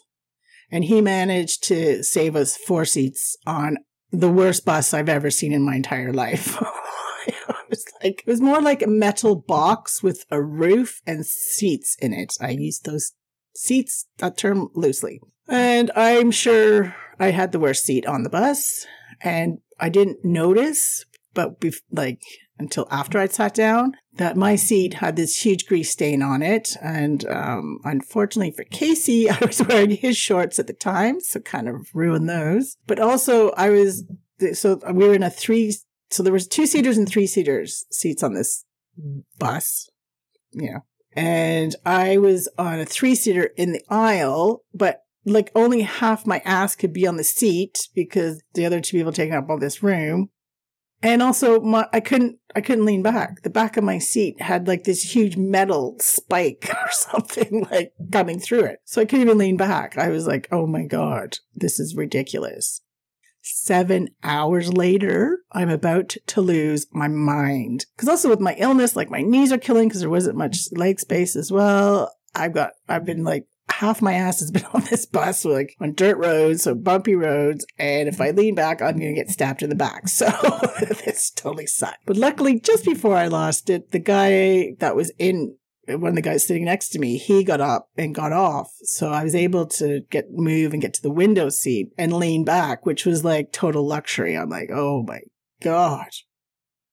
and 0.72 0.85
he 0.85 1.02
managed 1.02 1.62
to 1.64 2.02
save 2.02 2.35
us 2.35 2.56
four 2.56 2.87
seats 2.87 3.37
on 3.46 3.76
the 4.11 4.30
worst 4.30 4.64
bus 4.64 4.94
I've 4.94 5.08
ever 5.08 5.30
seen 5.30 5.52
in 5.52 5.62
my 5.62 5.76
entire 5.76 6.12
life. 6.12 6.56
it 7.26 7.35
was 7.68 7.85
like 8.02 8.24
it 8.26 8.26
was 8.26 8.40
more 8.40 8.61
like 8.61 8.82
a 8.82 8.88
metal 8.88 9.37
box 9.37 10.02
with 10.02 10.24
a 10.30 10.42
roof 10.42 11.02
and 11.06 11.24
seats 11.26 11.96
in 12.00 12.14
it. 12.14 12.35
I 12.40 12.50
used 12.50 12.87
those 12.87 13.12
seats, 13.54 14.06
that 14.18 14.38
term 14.38 14.70
loosely. 14.74 15.20
And 15.46 15.90
I'm 15.94 16.30
sure 16.30 16.96
I 17.20 17.30
had 17.30 17.52
the 17.52 17.61
worst 17.61 17.85
seat 17.85 18.06
on 18.06 18.22
the 18.22 18.30
bus 18.30 18.87
and 19.20 19.58
I 19.78 19.90
didn't 19.90 20.24
notice, 20.24 21.04
but 21.35 21.61
bef- 21.61 21.82
like 21.90 22.22
until 22.62 22.87
after 22.90 23.18
I'd 23.18 23.33
sat 23.33 23.55
down 23.55 23.94
that 24.14 24.37
my 24.37 24.57
seat 24.57 24.94
had 24.94 25.16
this 25.16 25.44
huge 25.44 25.66
grease 25.66 25.90
stain 25.90 26.22
on 26.22 26.42
it. 26.42 26.77
And 26.83 27.27
um, 27.27 27.79
unfortunately 27.85 28.53
for 28.53 28.64
Casey, 28.64 29.29
I 29.31 29.38
was 29.40 29.62
wearing 29.66 29.90
his 29.90 30.16
shorts 30.16 30.59
at 30.59 30.66
the 30.66 30.72
time, 30.72 31.20
so 31.20 31.40
kind 31.40 31.68
of 31.68 31.88
ruined 31.94 32.29
those. 32.29 32.77
But 32.87 32.98
also, 32.98 33.51
I 33.51 33.70
was 33.70 34.05
so 34.55 34.81
we 34.92 35.07
were 35.07 35.14
in 35.14 35.22
a 35.22 35.31
three. 35.31 35.75
So 36.11 36.22
there 36.22 36.33
was 36.33 36.46
two 36.46 36.66
seaters 36.66 36.98
and 36.98 37.09
three 37.09 37.27
seaters 37.27 37.85
seats 37.90 38.22
on 38.22 38.35
this 38.35 38.64
bus. 39.38 39.88
you 40.53 40.72
know. 40.72 40.81
And 41.14 41.77
I 41.85 42.16
was 42.16 42.48
on 42.59 42.81
a 42.81 42.87
three 42.87 43.14
seater 43.14 43.51
in 43.57 43.72
the 43.72 43.85
aisle, 43.88 44.64
but 44.75 45.03
like 45.25 45.51
only 45.55 45.83
half 45.83 46.27
my 46.27 46.40
ass 46.44 46.75
could 46.75 46.92
be 46.92 47.07
on 47.07 47.16
the 47.16 47.25
seat 47.25 47.88
because 47.94 48.42
the 48.55 48.66
other 48.66 48.81
two 48.81 48.96
people 48.98 49.12
taking 49.12 49.35
up 49.35 49.48
all 49.48 49.59
this 49.59 49.83
room. 49.83 50.31
And 51.02 51.22
also 51.22 51.60
my, 51.60 51.86
I 51.92 52.00
couldn't, 52.00 52.38
I 52.54 52.60
couldn't 52.60 52.84
lean 52.84 53.02
back. 53.02 53.42
The 53.42 53.50
back 53.50 53.76
of 53.76 53.84
my 53.84 53.98
seat 53.98 54.40
had 54.40 54.68
like 54.68 54.84
this 54.84 55.14
huge 55.14 55.36
metal 55.36 55.96
spike 56.00 56.70
or 56.82 56.90
something 56.90 57.66
like 57.70 57.92
coming 58.12 58.38
through 58.38 58.64
it. 58.64 58.78
So 58.84 59.02
I 59.02 59.04
couldn't 59.04 59.26
even 59.26 59.38
lean 59.38 59.56
back. 59.56 59.98
I 59.98 60.08
was 60.08 60.26
like, 60.26 60.48
oh 60.52 60.66
my 60.66 60.84
God, 60.84 61.38
this 61.54 61.80
is 61.80 61.96
ridiculous. 61.96 62.82
Seven 63.44 64.10
hours 64.22 64.72
later, 64.72 65.40
I'm 65.50 65.68
about 65.68 66.14
to 66.28 66.40
lose 66.40 66.86
my 66.92 67.08
mind. 67.08 67.86
Cause 67.96 68.08
also 68.08 68.28
with 68.28 68.38
my 68.38 68.54
illness, 68.56 68.94
like 68.94 69.10
my 69.10 69.22
knees 69.22 69.50
are 69.50 69.58
killing 69.58 69.88
because 69.88 70.02
there 70.02 70.10
wasn't 70.10 70.38
much 70.38 70.68
leg 70.70 71.00
space 71.00 71.34
as 71.34 71.50
well. 71.50 72.14
I've 72.36 72.54
got, 72.54 72.72
I've 72.88 73.04
been 73.04 73.24
like 73.24 73.46
half 73.83 74.01
my 74.01 74.14
ass 74.14 74.38
has 74.38 74.53
been 74.53 74.64
on 74.73 74.85
this 74.90 75.05
bus, 75.07 75.45
like 75.45 75.77
on 75.81 75.92
dirt 75.92 76.16
roads, 76.16 76.62
so 76.62 76.75
bumpy 76.75 77.14
roads. 77.14 77.66
And 77.79 78.09
if 78.09 78.21
I 78.21 78.31
lean 78.31 78.55
back, 78.55 78.81
I'm 78.81 78.99
going 78.99 79.14
to 79.14 79.21
get 79.21 79.31
stabbed 79.31 79.62
in 79.62 79.68
the 79.68 79.75
back. 79.75 80.05
So 80.12 80.31
this 81.05 81.31
totally 81.31 81.66
sucked. 81.66 82.07
But 82.07 82.16
luckily, 82.16 82.61
just 82.61 82.85
before 82.85 83.16
I 83.16 83.27
lost 83.27 83.68
it, 83.71 83.90
the 83.90 83.99
guy 83.99 84.75
that 84.79 84.95
was 84.95 85.11
in 85.18 85.57
one 85.88 86.11
of 86.11 86.14
the 86.14 86.23
guys 86.23 86.47
sitting 86.47 86.64
next 86.64 86.90
to 86.90 86.99
me, 87.01 87.18
he 87.18 87.42
got 87.42 87.61
up 87.61 87.88
and 87.97 88.14
got 88.14 88.33
off. 88.33 88.71
So 88.85 89.11
I 89.11 89.25
was 89.25 89.35
able 89.35 89.66
to 89.66 90.03
get 90.11 90.27
move 90.31 90.73
and 90.73 90.83
get 90.83 90.95
to 90.95 91.03
the 91.03 91.11
window 91.11 91.49
seat 91.49 91.88
and 91.99 92.12
lean 92.12 92.45
back, 92.45 92.87
which 92.87 93.05
was 93.05 93.25
like 93.25 93.53
total 93.53 93.87
luxury. 93.87 94.37
I'm 94.37 94.49
like, 94.49 94.71
oh 94.73 95.03
my 95.03 95.21
God. 95.61 96.09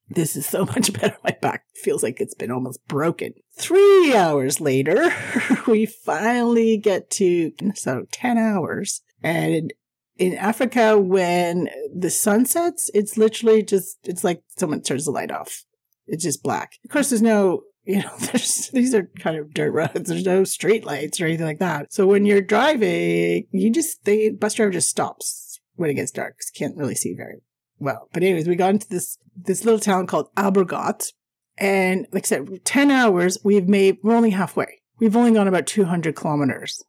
This 0.10 0.36
is 0.36 0.46
so 0.46 0.66
much 0.66 0.92
better. 0.94 1.18
My 1.24 1.36
back 1.42 1.66
feels 1.76 2.04
like 2.04 2.20
it's 2.20 2.34
been 2.34 2.52
almost 2.52 2.86
broken. 2.88 3.34
Three 3.58 4.16
hours 4.16 4.60
later, 4.60 5.12
we 5.68 5.86
finally 5.86 6.78
get 6.78 7.10
to, 7.12 7.52
so 7.76 8.06
10 8.12 8.38
hours. 8.38 9.02
And 9.22 9.74
in 10.18 10.36
Africa, 10.36 10.98
when 10.98 11.70
the 11.94 12.10
sun 12.10 12.46
sets, 12.46 12.90
it's 12.94 13.18
literally 13.18 13.64
just, 13.64 13.98
it's 14.04 14.24
like 14.24 14.44
someone 14.58 14.82
turns 14.82 15.06
the 15.06 15.12
light 15.12 15.32
off. 15.32 15.64
It's 16.08 16.24
just 16.24 16.44
black. 16.44 16.74
Of 16.84 16.92
course, 16.92 17.10
there's 17.10 17.22
no, 17.22 17.62
you 17.84 18.00
know, 18.00 18.12
there's, 18.20 18.70
these 18.70 18.94
are 18.96 19.10
kind 19.20 19.38
of 19.38 19.54
dirt 19.54 19.72
roads. 19.72 20.10
There's 20.10 20.26
no 20.26 20.44
street 20.44 20.86
lights 20.86 21.22
or 21.22 21.26
anything 21.26 21.46
like 21.46 21.60
that. 21.60 21.94
So 21.94 22.08
when 22.08 22.26
you're 22.26 22.42
driving, 22.42 23.48
you 23.52 23.72
just, 23.72 24.04
the 24.06 24.32
bus 24.32 24.56
driver 24.56 24.72
just 24.72 24.90
stops 24.90 25.60
when 25.76 25.90
it 25.90 25.96
gets 25.96 26.12
dark 26.12 26.36
because 26.38 26.52
you 26.54 26.66
can't 26.68 26.78
really 26.78 26.96
see 26.96 27.14
very 27.16 27.42
well, 27.80 28.10
but 28.14 28.24
anyways, 28.24 28.48
we 28.48 28.56
got 28.56 28.72
into 28.72 28.90
this 28.90 29.18
this 29.36 29.64
little 29.64 29.80
town 29.80 30.08
called 30.08 30.34
Albergot, 30.36 31.14
and 31.58 32.08
like 32.12 32.26
I 32.26 32.28
said, 32.28 32.66
ten 32.66 32.92
hours. 32.92 33.38
We've 33.44 33.68
made 33.68 33.98
we're 34.04 34.16
only 34.16 34.32
halfway. 34.32 34.82
We've 35.00 35.16
only 35.16 35.32
gone 35.32 35.48
about 35.48 35.68
two 35.68 35.86
hundred 35.86 36.16
kilometers. 36.16 36.84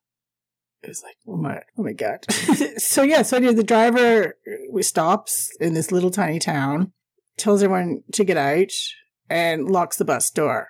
It 0.82 0.88
was 0.88 1.02
like, 1.02 1.16
oh 1.26 1.36
my, 1.36 1.60
oh 1.76 1.82
my 1.82 1.92
god. 1.92 2.24
so 2.78 3.02
yeah, 3.02 3.22
so 3.22 3.36
anyway, 3.36 3.54
the 3.54 3.62
driver 3.62 4.36
stops 4.80 5.54
in 5.60 5.74
this 5.74 5.92
little 5.92 6.10
tiny 6.10 6.38
town, 6.38 6.92
tells 7.36 7.62
everyone 7.62 8.02
to 8.12 8.24
get 8.24 8.38
out, 8.38 8.72
and 9.28 9.68
locks 9.70 9.98
the 9.98 10.06
bus 10.06 10.30
door. 10.30 10.68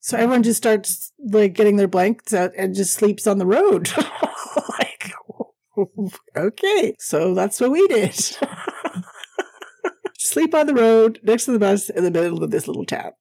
So 0.00 0.16
everyone 0.16 0.42
just 0.42 0.58
starts 0.58 1.12
like 1.18 1.54
getting 1.54 1.76
their 1.76 1.88
blankets 1.88 2.34
out 2.34 2.52
and 2.56 2.74
just 2.74 2.94
sleeps 2.94 3.26
on 3.26 3.38
the 3.38 3.46
road. 3.46 3.90
okay, 6.36 6.94
so 6.98 7.34
that's 7.34 7.60
what 7.60 7.70
we 7.70 7.86
did. 7.88 8.14
Sleep 10.18 10.54
on 10.54 10.66
the 10.66 10.74
road 10.74 11.20
next 11.22 11.44
to 11.44 11.52
the 11.52 11.58
bus 11.58 11.88
in 11.90 12.04
the 12.04 12.10
middle 12.10 12.42
of 12.42 12.50
this 12.50 12.66
little 12.66 12.84
town. 12.84 13.12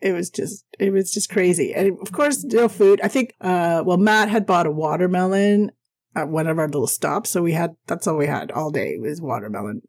It 0.00 0.12
was 0.12 0.30
just, 0.30 0.64
it 0.78 0.92
was 0.92 1.12
just 1.12 1.30
crazy. 1.30 1.74
And 1.74 1.98
of 2.00 2.12
course, 2.12 2.44
no 2.44 2.68
food. 2.68 3.00
I 3.02 3.08
think, 3.08 3.34
uh, 3.40 3.82
well, 3.84 3.96
Matt 3.96 4.28
had 4.28 4.46
bought 4.46 4.66
a 4.66 4.70
watermelon 4.70 5.72
at 6.14 6.28
one 6.28 6.46
of 6.46 6.58
our 6.58 6.66
little 6.66 6.86
stops. 6.86 7.30
So 7.30 7.42
we 7.42 7.52
had, 7.52 7.76
that's 7.86 8.06
all 8.06 8.16
we 8.16 8.26
had 8.26 8.50
all 8.50 8.70
day 8.70 8.96
was 8.98 9.20
watermelon. 9.20 9.82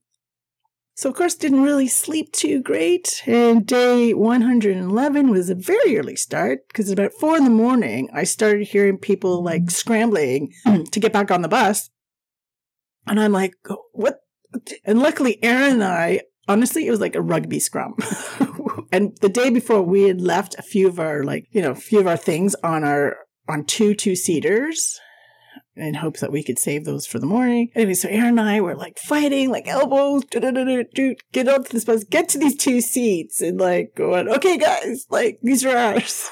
So, 0.97 1.09
of 1.09 1.15
course, 1.15 1.35
didn't 1.35 1.61
really 1.61 1.87
sleep 1.87 2.31
too 2.31 2.59
great. 2.59 3.21
And 3.27 3.67
day 3.67 4.15
111 4.15 5.29
was 5.29 5.47
a 5.47 5.53
very 5.53 5.95
early 5.95 6.15
start 6.15 6.67
because 6.67 6.89
about 6.89 7.13
four 7.13 7.37
in 7.37 7.43
the 7.43 7.51
morning, 7.51 8.09
I 8.15 8.23
started 8.23 8.67
hearing 8.67 8.97
people 8.97 9.43
like 9.43 9.69
scrambling 9.69 10.53
to 10.65 10.99
get 10.99 11.13
back 11.13 11.29
on 11.29 11.43
the 11.43 11.47
bus. 11.47 11.91
And 13.05 13.19
I'm 13.19 13.31
like, 13.31 13.53
what? 13.93 14.21
And 14.85 14.97
luckily, 14.97 15.37
Erin 15.43 15.73
and 15.73 15.83
I, 15.83 16.21
honestly, 16.47 16.87
it 16.87 16.91
was 16.91 16.99
like 16.99 17.13
a 17.13 17.21
rugby 17.21 17.59
scrum. 17.59 17.93
and 18.91 19.15
the 19.21 19.29
day 19.29 19.51
before, 19.51 19.83
we 19.83 20.07
had 20.07 20.19
left 20.19 20.55
a 20.57 20.63
few 20.63 20.87
of 20.87 20.99
our, 20.99 21.23
like, 21.23 21.45
you 21.51 21.61
know, 21.61 21.71
a 21.71 21.75
few 21.75 21.99
of 21.99 22.07
our 22.07 22.17
things 22.17 22.55
on 22.63 22.83
our, 22.83 23.17
on 23.47 23.65
two 23.65 23.93
two 23.93 24.15
seaters 24.15 24.99
in 25.77 25.95
hopes 25.95 26.21
that 26.21 26.31
we 26.31 26.43
could 26.43 26.59
save 26.59 26.85
those 26.85 27.05
for 27.05 27.19
the 27.19 27.25
morning. 27.25 27.69
Anyway, 27.75 27.93
so 27.93 28.09
Erin 28.09 28.39
and 28.39 28.41
I 28.41 28.61
were 28.61 28.75
like 28.75 28.97
fighting, 28.97 29.49
like 29.49 29.67
elbows, 29.67 30.23
get 30.25 30.43
onto 30.43 31.69
this 31.69 31.85
bus, 31.85 32.03
get 32.03 32.29
to 32.29 32.37
these 32.37 32.55
two 32.55 32.81
seats, 32.81 33.41
and 33.41 33.59
like 33.59 33.93
going, 33.95 34.27
okay, 34.29 34.57
guys, 34.57 35.05
like 35.09 35.39
these 35.41 35.65
are 35.65 35.75
ours. 35.75 36.29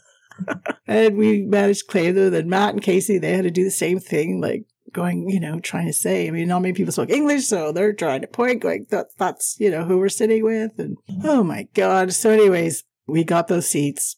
and 0.86 1.16
we 1.16 1.42
managed 1.42 1.80
to 1.80 1.86
claim 1.86 2.14
them. 2.14 2.32
Then 2.32 2.48
Matt 2.48 2.74
and 2.74 2.82
Casey, 2.82 3.18
they 3.18 3.32
had 3.32 3.44
to 3.44 3.50
do 3.50 3.64
the 3.64 3.70
same 3.70 3.98
thing, 3.98 4.40
like 4.40 4.64
going, 4.92 5.28
you 5.28 5.40
know, 5.40 5.60
trying 5.60 5.86
to 5.86 5.92
say, 5.92 6.28
I 6.28 6.30
mean, 6.30 6.48
not 6.48 6.60
many 6.60 6.74
people 6.74 6.92
spoke 6.92 7.10
English, 7.10 7.46
so 7.46 7.72
they're 7.72 7.92
trying 7.92 8.20
to 8.20 8.26
point, 8.26 8.62
going, 8.62 8.86
that, 8.90 9.06
that's, 9.18 9.56
you 9.58 9.70
know, 9.70 9.84
who 9.84 9.98
we're 9.98 10.08
sitting 10.08 10.44
with. 10.44 10.72
And 10.78 10.96
oh 11.24 11.42
my 11.42 11.66
God. 11.74 12.12
So, 12.12 12.30
anyways, 12.30 12.84
we 13.06 13.24
got 13.24 13.48
those 13.48 13.68
seats 13.68 14.16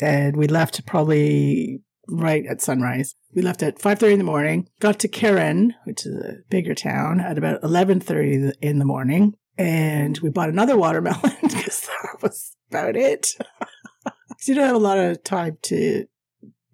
and 0.00 0.36
we 0.36 0.46
left 0.46 0.84
probably 0.86 1.80
right 2.08 2.44
at 2.46 2.60
sunrise. 2.60 3.14
We 3.34 3.42
left 3.42 3.62
at 3.62 3.78
5.30 3.78 4.12
in 4.12 4.18
the 4.18 4.24
morning, 4.24 4.68
got 4.80 4.98
to 5.00 5.08
Keren, 5.08 5.74
which 5.84 6.06
is 6.06 6.14
a 6.16 6.36
bigger 6.48 6.74
town, 6.74 7.20
at 7.20 7.38
about 7.38 7.62
11.30 7.62 8.52
in 8.60 8.78
the 8.78 8.84
morning. 8.84 9.34
And 9.58 10.18
we 10.18 10.30
bought 10.30 10.48
another 10.48 10.76
watermelon 10.76 11.36
because 11.42 11.82
that 11.82 12.22
was 12.22 12.56
about 12.70 12.96
it. 12.96 13.32
Because 14.28 14.48
you 14.48 14.54
don't 14.56 14.66
have 14.66 14.76
a 14.76 14.78
lot 14.78 14.98
of 14.98 15.24
time 15.24 15.56
to, 15.62 16.04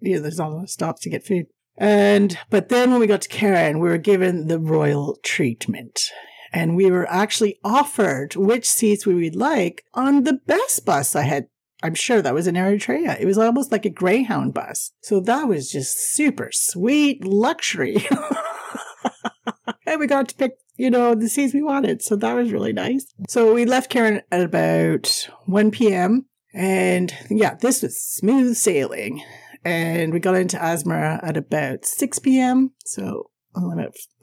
you 0.01 0.15
know, 0.15 0.19
there's 0.19 0.37
not 0.37 0.51
a 0.51 0.55
lot 0.55 0.63
of 0.63 0.69
stops 0.69 1.01
to 1.03 1.09
get 1.09 1.25
food. 1.25 1.45
And, 1.77 2.37
but 2.49 2.67
then 2.67 2.91
when 2.91 2.99
we 2.99 3.07
got 3.07 3.21
to 3.21 3.29
Keren, 3.29 3.79
we 3.79 3.87
were 3.87 3.97
given 3.97 4.47
the 4.47 4.59
royal 4.59 5.17
treatment. 5.23 6.11
And 6.51 6.75
we 6.75 6.91
were 6.91 7.09
actually 7.09 7.59
offered 7.63 8.35
which 8.35 8.69
seats 8.69 9.05
we 9.05 9.15
would 9.15 9.35
like 9.35 9.85
on 9.93 10.23
the 10.23 10.33
best 10.45 10.85
bus 10.85 11.15
I 11.15 11.21
had 11.21 11.47
I'm 11.83 11.95
sure 11.95 12.21
that 12.21 12.33
was 12.33 12.47
in 12.47 12.55
Eritrea. 12.55 13.19
It 13.19 13.25
was 13.25 13.37
almost 13.37 13.71
like 13.71 13.85
a 13.85 13.89
Greyhound 13.89 14.53
bus. 14.53 14.93
So 15.01 15.19
that 15.19 15.49
was 15.49 15.69
just 15.69 16.15
super 16.15 16.49
sweet 16.53 17.25
luxury. 17.25 18.07
and 19.85 19.99
we 19.99 20.07
got 20.07 20.29
to 20.29 20.35
pick, 20.35 20.53
you 20.77 20.89
know, 20.89 21.13
the 21.13 21.27
seats 21.27 21.53
we 21.53 21.61
wanted. 21.61 22.01
So 22.01 22.15
that 22.15 22.33
was 22.35 22.53
really 22.53 22.71
nice. 22.71 23.13
So 23.27 23.53
we 23.53 23.65
left 23.65 23.89
Keren 23.89 24.21
at 24.31 24.41
about 24.41 25.27
1 25.45 25.71
p.m. 25.71 26.25
And 26.53 27.13
yeah, 27.29 27.55
this 27.55 27.81
was 27.83 27.99
smooth 27.99 28.55
sailing. 28.55 29.21
And 29.65 30.13
we 30.13 30.21
got 30.21 30.35
into 30.35 30.57
Asmara 30.57 31.19
at 31.21 31.35
about 31.35 31.83
6 31.83 32.19
p.m. 32.19 32.71
So, 32.85 33.29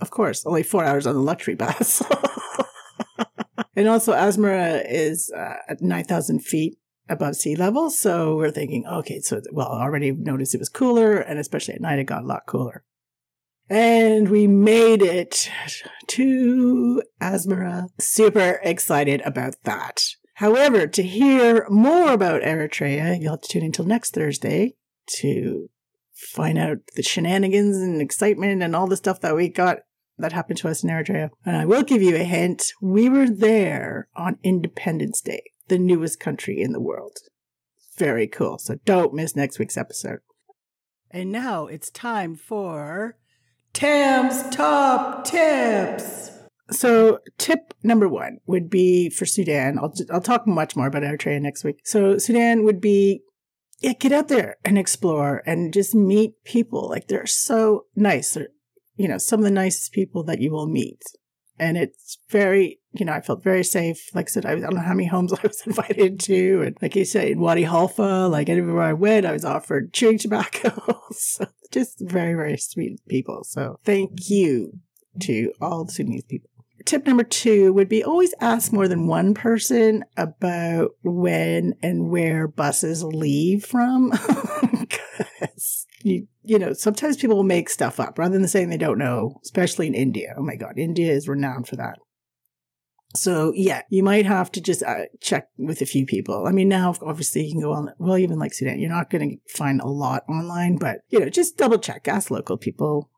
of 0.01 0.11
course, 0.11 0.46
only 0.46 0.62
four 0.62 0.85
hours 0.85 1.07
on 1.07 1.14
the 1.14 1.20
luxury 1.20 1.57
bus. 1.57 2.03
and 3.77 3.87
also, 3.87 4.12
Asmara 4.12 4.83
is 4.88 5.31
uh, 5.37 5.57
at 5.68 5.83
9,000 5.83 6.40
feet 6.40 6.79
above 7.11 7.37
sea 7.37 7.57
level. 7.57 7.90
So 7.90 8.37
we're 8.37 8.51
thinking, 8.51 8.87
okay, 8.87 9.20
so, 9.20 9.40
well, 9.53 9.68
already 9.68 10.12
noticed 10.12 10.55
it 10.55 10.59
was 10.59 10.68
cooler, 10.68 11.16
and 11.16 11.38
especially 11.38 11.75
at 11.75 11.81
night, 11.81 11.99
it 11.99 12.05
got 12.05 12.23
a 12.23 12.27
lot 12.27 12.46
cooler. 12.46 12.85
And 13.68 14.29
we 14.29 14.46
made 14.46 15.03
it 15.03 15.51
to 16.09 17.03
Asmara. 17.20 17.88
Super 18.01 18.61
excited 18.62 19.20
about 19.25 19.55
that. 19.64 20.03
However, 20.35 20.87
to 20.87 21.03
hear 21.03 21.66
more 21.68 22.12
about 22.12 22.42
Eritrea, 22.42 23.20
you'll 23.20 23.33
have 23.33 23.42
to 23.42 23.49
tune 23.49 23.62
in 23.62 23.66
until 23.66 23.85
next 23.85 24.14
Thursday 24.14 24.75
to 25.18 25.68
find 26.14 26.59
out 26.59 26.79
the 26.96 27.03
shenanigans 27.03 27.77
and 27.77 28.01
excitement 28.01 28.62
and 28.62 28.75
all 28.75 28.87
the 28.87 28.96
stuff 28.96 29.20
that 29.20 29.37
we 29.37 29.49
got 29.49 29.79
that 30.18 30.33
happened 30.33 30.59
to 30.59 30.68
us 30.68 30.83
in 30.83 30.90
Eritrea. 30.90 31.31
And 31.44 31.57
I 31.57 31.64
will 31.64 31.83
give 31.83 32.03
you 32.03 32.16
a 32.16 32.25
hint. 32.25 32.73
We 32.81 33.09
were 33.09 33.29
there 33.29 34.09
on 34.16 34.38
Independence 34.42 35.20
Day 35.20 35.49
the 35.70 35.78
newest 35.78 36.20
country 36.20 36.61
in 36.61 36.72
the 36.72 36.80
world. 36.80 37.16
Very 37.96 38.26
cool. 38.26 38.59
So 38.59 38.74
don't 38.85 39.14
miss 39.14 39.35
next 39.35 39.59
week's 39.59 39.78
episode. 39.78 40.18
And 41.11 41.33
now 41.33 41.66
it's 41.66 41.90
time 41.90 42.37
for 42.37 43.16
Tam's 43.72 44.54
Top 44.54 45.24
Tips. 45.24 46.33
So, 46.70 47.18
tip 47.37 47.74
number 47.83 48.09
one 48.09 48.38
would 48.46 48.70
be 48.70 49.11
for 49.11 49.26
Sudan. 49.26 49.76
I'll, 49.76 49.92
I'll 50.09 50.20
talk 50.20 50.46
much 50.46 50.76
more 50.76 50.87
about 50.87 51.02
Eritrea 51.02 51.40
next 51.40 51.64
week. 51.64 51.80
So, 51.85 52.16
Sudan 52.16 52.62
would 52.62 52.80
be 52.80 53.22
yeah, 53.80 53.94
get 53.94 54.12
out 54.12 54.28
there 54.28 54.56
and 54.64 54.78
explore 54.78 55.42
and 55.46 55.72
just 55.72 55.94
meet 55.94 56.44
people. 56.44 56.88
Like, 56.88 57.09
they're 57.09 57.26
so 57.26 57.87
nice. 57.96 58.35
They're, 58.35 58.48
you 58.94 59.09
know, 59.09 59.18
some 59.18 59.40
of 59.40 59.44
the 59.44 59.50
nicest 59.50 59.92
people 59.92 60.22
that 60.24 60.40
you 60.40 60.52
will 60.52 60.68
meet 60.68 61.02
and 61.61 61.77
it's 61.77 62.18
very 62.29 62.81
you 62.92 63.07
know, 63.07 63.12
I 63.12 63.20
felt 63.20 63.42
very 63.42 63.62
safe. 63.62 64.11
Like 64.14 64.29
I 64.29 64.31
said, 64.31 64.46
I, 64.46 64.57
don't 64.57 64.75
know 64.75 64.81
how 64.81 64.94
many 64.94 65.07
homes 65.07 65.33
I 65.38 65.42
was 65.42 65.62
invited 65.66 66.20
to. 66.20 66.62
And 66.62 66.77
like 66.83 66.96
you 66.96 67.05
said, 67.05 67.29
in 67.29 67.40
Wadi 67.40 67.62
Halfa, 67.62 68.29
like 68.29 68.49
everywhere 68.49 68.83
I 68.83 68.92
went, 68.92 69.27
I 69.27 69.33
was 69.33 69.44
offered 69.44 69.92
chewing 69.92 70.18
tobacco. 70.18 70.99
so 71.12 71.46
just 71.70 72.01
very, 72.01 72.35
very 72.35 72.57
sweet 72.57 73.01
people. 73.09 73.44
So 73.44 73.79
thank 73.85 74.29
you 74.29 74.81
to 75.20 75.53
all 75.61 75.85
the 75.85 75.92
Sudanese 75.92 76.25
people. 76.25 76.51
Tip 76.87 77.07
number 77.07 77.25
two 77.25 77.73
would 77.75 77.88
be 77.88 78.03
always 78.03 78.35
ask 78.40 78.73
more 78.73 78.88
than 78.88 79.07
one 79.07 79.35
person 79.35 80.03
about 80.16 80.92
when 81.03 81.75
and 81.83 82.11
where 82.11 82.49
buses 82.49 83.05
leave 83.05 83.64
from. 83.64 84.12
Because 85.40 85.87
you 86.02 86.26
you 86.42 86.58
know, 86.58 86.72
sometimes 86.72 87.16
people 87.16 87.36
will 87.36 87.44
make 87.44 87.68
stuff 87.68 88.00
up 88.00 88.18
rather 88.18 88.38
than 88.38 88.48
saying 88.48 88.70
they 88.70 88.78
don't 88.78 88.98
know, 88.98 89.40
especially 89.44 89.86
in 89.86 89.94
India. 89.94 90.34
Oh 90.36 90.42
my 90.42 90.56
God, 90.56 90.78
India 90.78 91.12
is 91.12 91.28
renowned 91.28 91.68
for 91.68 91.76
that. 91.76 91.98
So 93.14 93.52
yeah, 93.56 93.82
you 93.90 94.02
might 94.02 94.24
have 94.24 94.52
to 94.52 94.60
just 94.60 94.82
uh, 94.82 95.06
check 95.20 95.48
with 95.58 95.80
a 95.80 95.86
few 95.86 96.06
people. 96.06 96.46
I 96.46 96.52
mean, 96.52 96.68
now 96.68 96.94
obviously 97.02 97.44
you 97.44 97.52
can 97.52 97.60
go 97.60 97.72
on, 97.72 97.92
well, 97.98 98.16
even 98.16 98.38
like 98.38 98.54
Sudan, 98.54 98.78
you're 98.78 98.88
not 98.88 99.10
going 99.10 99.30
to 99.30 99.52
find 99.52 99.80
a 99.80 99.88
lot 99.88 100.22
online, 100.28 100.76
but 100.76 100.98
you 101.08 101.18
know, 101.18 101.28
just 101.28 101.56
double 101.56 101.78
check, 101.78 102.06
ask 102.06 102.30
local 102.30 102.56
people. 102.56 103.10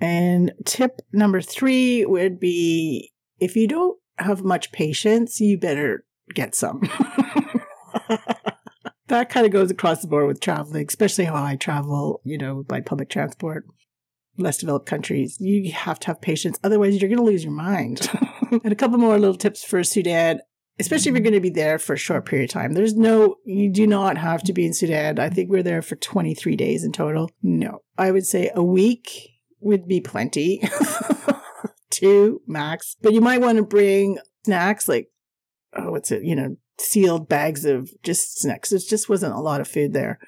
And 0.00 0.52
tip 0.64 1.00
number 1.12 1.40
three 1.40 2.04
would 2.04 2.40
be 2.40 3.12
if 3.38 3.54
you 3.54 3.68
don't 3.68 3.98
have 4.18 4.42
much 4.42 4.72
patience, 4.72 5.40
you 5.40 5.56
better 5.56 6.04
get 6.34 6.56
some. 6.56 6.82
that 9.12 9.28
kind 9.28 9.44
of 9.44 9.52
goes 9.52 9.70
across 9.70 10.00
the 10.00 10.08
board 10.08 10.26
with 10.26 10.40
traveling, 10.40 10.86
especially 10.88 11.26
how 11.26 11.34
I 11.34 11.56
travel, 11.56 12.20
you 12.24 12.38
know, 12.38 12.62
by 12.62 12.80
public 12.80 13.10
transport. 13.10 13.66
Less 14.38 14.56
developed 14.56 14.86
countries, 14.86 15.36
you 15.38 15.70
have 15.72 16.00
to 16.00 16.06
have 16.06 16.22
patience. 16.22 16.58
Otherwise, 16.64 17.00
you're 17.00 17.10
going 17.10 17.18
to 17.18 17.24
lose 17.24 17.44
your 17.44 17.52
mind. 17.52 18.08
and 18.50 18.72
a 18.72 18.74
couple 18.74 18.96
more 18.96 19.18
little 19.18 19.36
tips 19.36 19.62
for 19.62 19.84
Sudan, 19.84 20.40
especially 20.80 21.10
if 21.10 21.14
you're 21.14 21.22
going 21.22 21.34
to 21.34 21.40
be 21.40 21.50
there 21.50 21.78
for 21.78 21.92
a 21.92 21.98
short 21.98 22.24
period 22.24 22.48
of 22.48 22.54
time. 22.54 22.72
There's 22.72 22.96
no, 22.96 23.36
you 23.44 23.70
do 23.70 23.86
not 23.86 24.16
have 24.16 24.42
to 24.44 24.54
be 24.54 24.64
in 24.64 24.72
Sudan. 24.72 25.18
I 25.18 25.28
think 25.28 25.50
we're 25.50 25.62
there 25.62 25.82
for 25.82 25.96
23 25.96 26.56
days 26.56 26.82
in 26.82 26.92
total. 26.92 27.30
No, 27.42 27.82
I 27.98 28.10
would 28.10 28.24
say 28.24 28.50
a 28.54 28.64
week 28.64 29.10
would 29.60 29.86
be 29.86 30.00
plenty. 30.00 30.62
Two 31.90 32.40
max. 32.46 32.96
But 33.02 33.12
you 33.12 33.20
might 33.20 33.42
want 33.42 33.58
to 33.58 33.64
bring 33.64 34.18
snacks 34.46 34.88
like, 34.88 35.08
oh, 35.76 35.90
what's 35.90 36.10
it, 36.10 36.24
you 36.24 36.34
know, 36.34 36.56
sealed 36.78 37.28
bags 37.28 37.64
of 37.64 37.90
just 38.02 38.40
snacks. 38.40 38.70
There 38.70 38.78
just 38.78 39.08
wasn't 39.08 39.34
a 39.34 39.40
lot 39.40 39.60
of 39.60 39.68
food 39.68 39.92
there. 39.92 40.18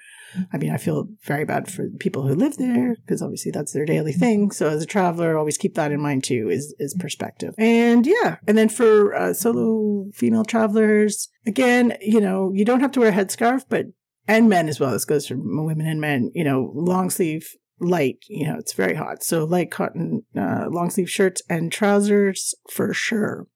I 0.52 0.58
mean, 0.58 0.72
I 0.72 0.78
feel 0.78 1.08
very 1.22 1.44
bad 1.44 1.70
for 1.70 1.88
people 2.00 2.26
who 2.26 2.34
live 2.34 2.56
there 2.56 2.96
because 2.96 3.22
obviously 3.22 3.52
that's 3.52 3.72
their 3.72 3.84
daily 3.84 4.12
thing. 4.12 4.50
So 4.50 4.68
as 4.68 4.82
a 4.82 4.86
traveler, 4.86 5.38
always 5.38 5.56
keep 5.56 5.74
that 5.76 5.92
in 5.92 6.00
mind 6.00 6.24
too, 6.24 6.48
is, 6.50 6.74
is 6.78 6.94
perspective. 6.98 7.54
And 7.56 8.06
yeah. 8.06 8.38
And 8.46 8.58
then 8.58 8.68
for 8.68 9.14
uh, 9.14 9.32
solo 9.34 10.10
female 10.12 10.44
travelers, 10.44 11.28
again, 11.46 11.96
you 12.00 12.20
know, 12.20 12.50
you 12.52 12.64
don't 12.64 12.80
have 12.80 12.92
to 12.92 13.00
wear 13.00 13.10
a 13.10 13.12
headscarf, 13.12 13.64
but 13.68 13.86
and 14.26 14.48
men 14.48 14.68
as 14.68 14.80
well. 14.80 14.90
This 14.90 15.04
goes 15.04 15.28
for 15.28 15.36
women 15.36 15.86
and 15.86 16.00
men, 16.00 16.30
you 16.34 16.44
know, 16.44 16.72
long 16.74 17.10
sleeve 17.10 17.54
light, 17.80 18.18
you 18.28 18.46
know, 18.46 18.56
it's 18.58 18.72
very 18.72 18.94
hot. 18.94 19.22
So 19.22 19.44
light 19.44 19.70
cotton, 19.70 20.24
uh, 20.36 20.66
long 20.70 20.90
sleeve 20.90 21.10
shirts 21.10 21.42
and 21.48 21.70
trousers 21.70 22.54
for 22.70 22.92
sure. 22.94 23.46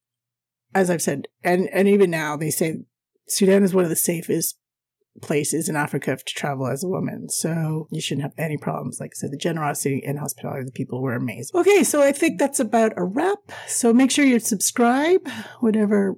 As 0.74 0.90
I've 0.90 1.02
said, 1.02 1.28
and, 1.42 1.68
and 1.72 1.88
even 1.88 2.11
now 2.11 2.37
they 2.37 2.50
say 2.50 2.81
Sudan 3.26 3.62
is 3.62 3.74
one 3.74 3.85
of 3.85 3.90
the 3.90 3.96
safest 3.96 4.59
places 5.20 5.68
in 5.68 5.76
Africa 5.76 6.16
to 6.16 6.35
travel 6.35 6.66
as 6.66 6.85
a 6.85 6.88
woman. 6.88 7.28
So 7.28 7.88
you 7.90 8.00
shouldn't 8.00 8.22
have 8.22 8.35
any 8.38 8.57
problems. 8.57 8.98
Like 9.00 9.11
I 9.14 9.16
said, 9.16 9.33
the 9.33 9.37
generosity 9.37 10.02
and 10.07 10.18
hospitality 10.18 10.61
of 10.61 10.66
the 10.66 10.72
people 10.72 11.02
were 11.02 11.14
amazing. 11.14 11.59
Okay. 11.61 11.85
So 11.85 12.02
I 12.02 12.12
think 12.12 12.38
that's 12.38 12.61
about 12.61 12.92
a 12.96 13.04
wrap. 13.04 13.38
So 13.66 13.92
make 13.92 14.11
sure 14.11 14.24
you 14.24 14.38
subscribe, 14.38 15.28
whatever, 15.61 16.16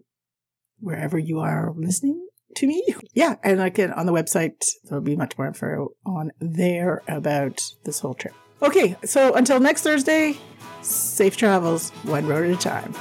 wherever 0.78 1.18
you 1.18 1.38
are 1.40 1.72
listening 1.76 2.26
to 2.56 2.66
me. 2.66 2.84
Yeah. 3.14 3.36
And 3.42 3.60
again, 3.60 3.92
on 3.92 4.06
the 4.06 4.12
website, 4.12 4.64
there'll 4.84 5.02
be 5.02 5.16
much 5.16 5.38
more 5.38 5.46
info 5.46 5.88
on 6.04 6.32
there 6.40 7.02
about 7.08 7.62
this 7.84 8.00
whole 8.00 8.14
trip. 8.14 8.34
Okay. 8.62 8.96
So 9.04 9.34
until 9.34 9.60
next 9.60 9.82
Thursday, 9.82 10.36
safe 10.82 11.36
travels, 11.36 11.90
one 12.02 12.26
road 12.26 12.50
at 12.50 12.56
a 12.56 12.60
time. 12.60 12.94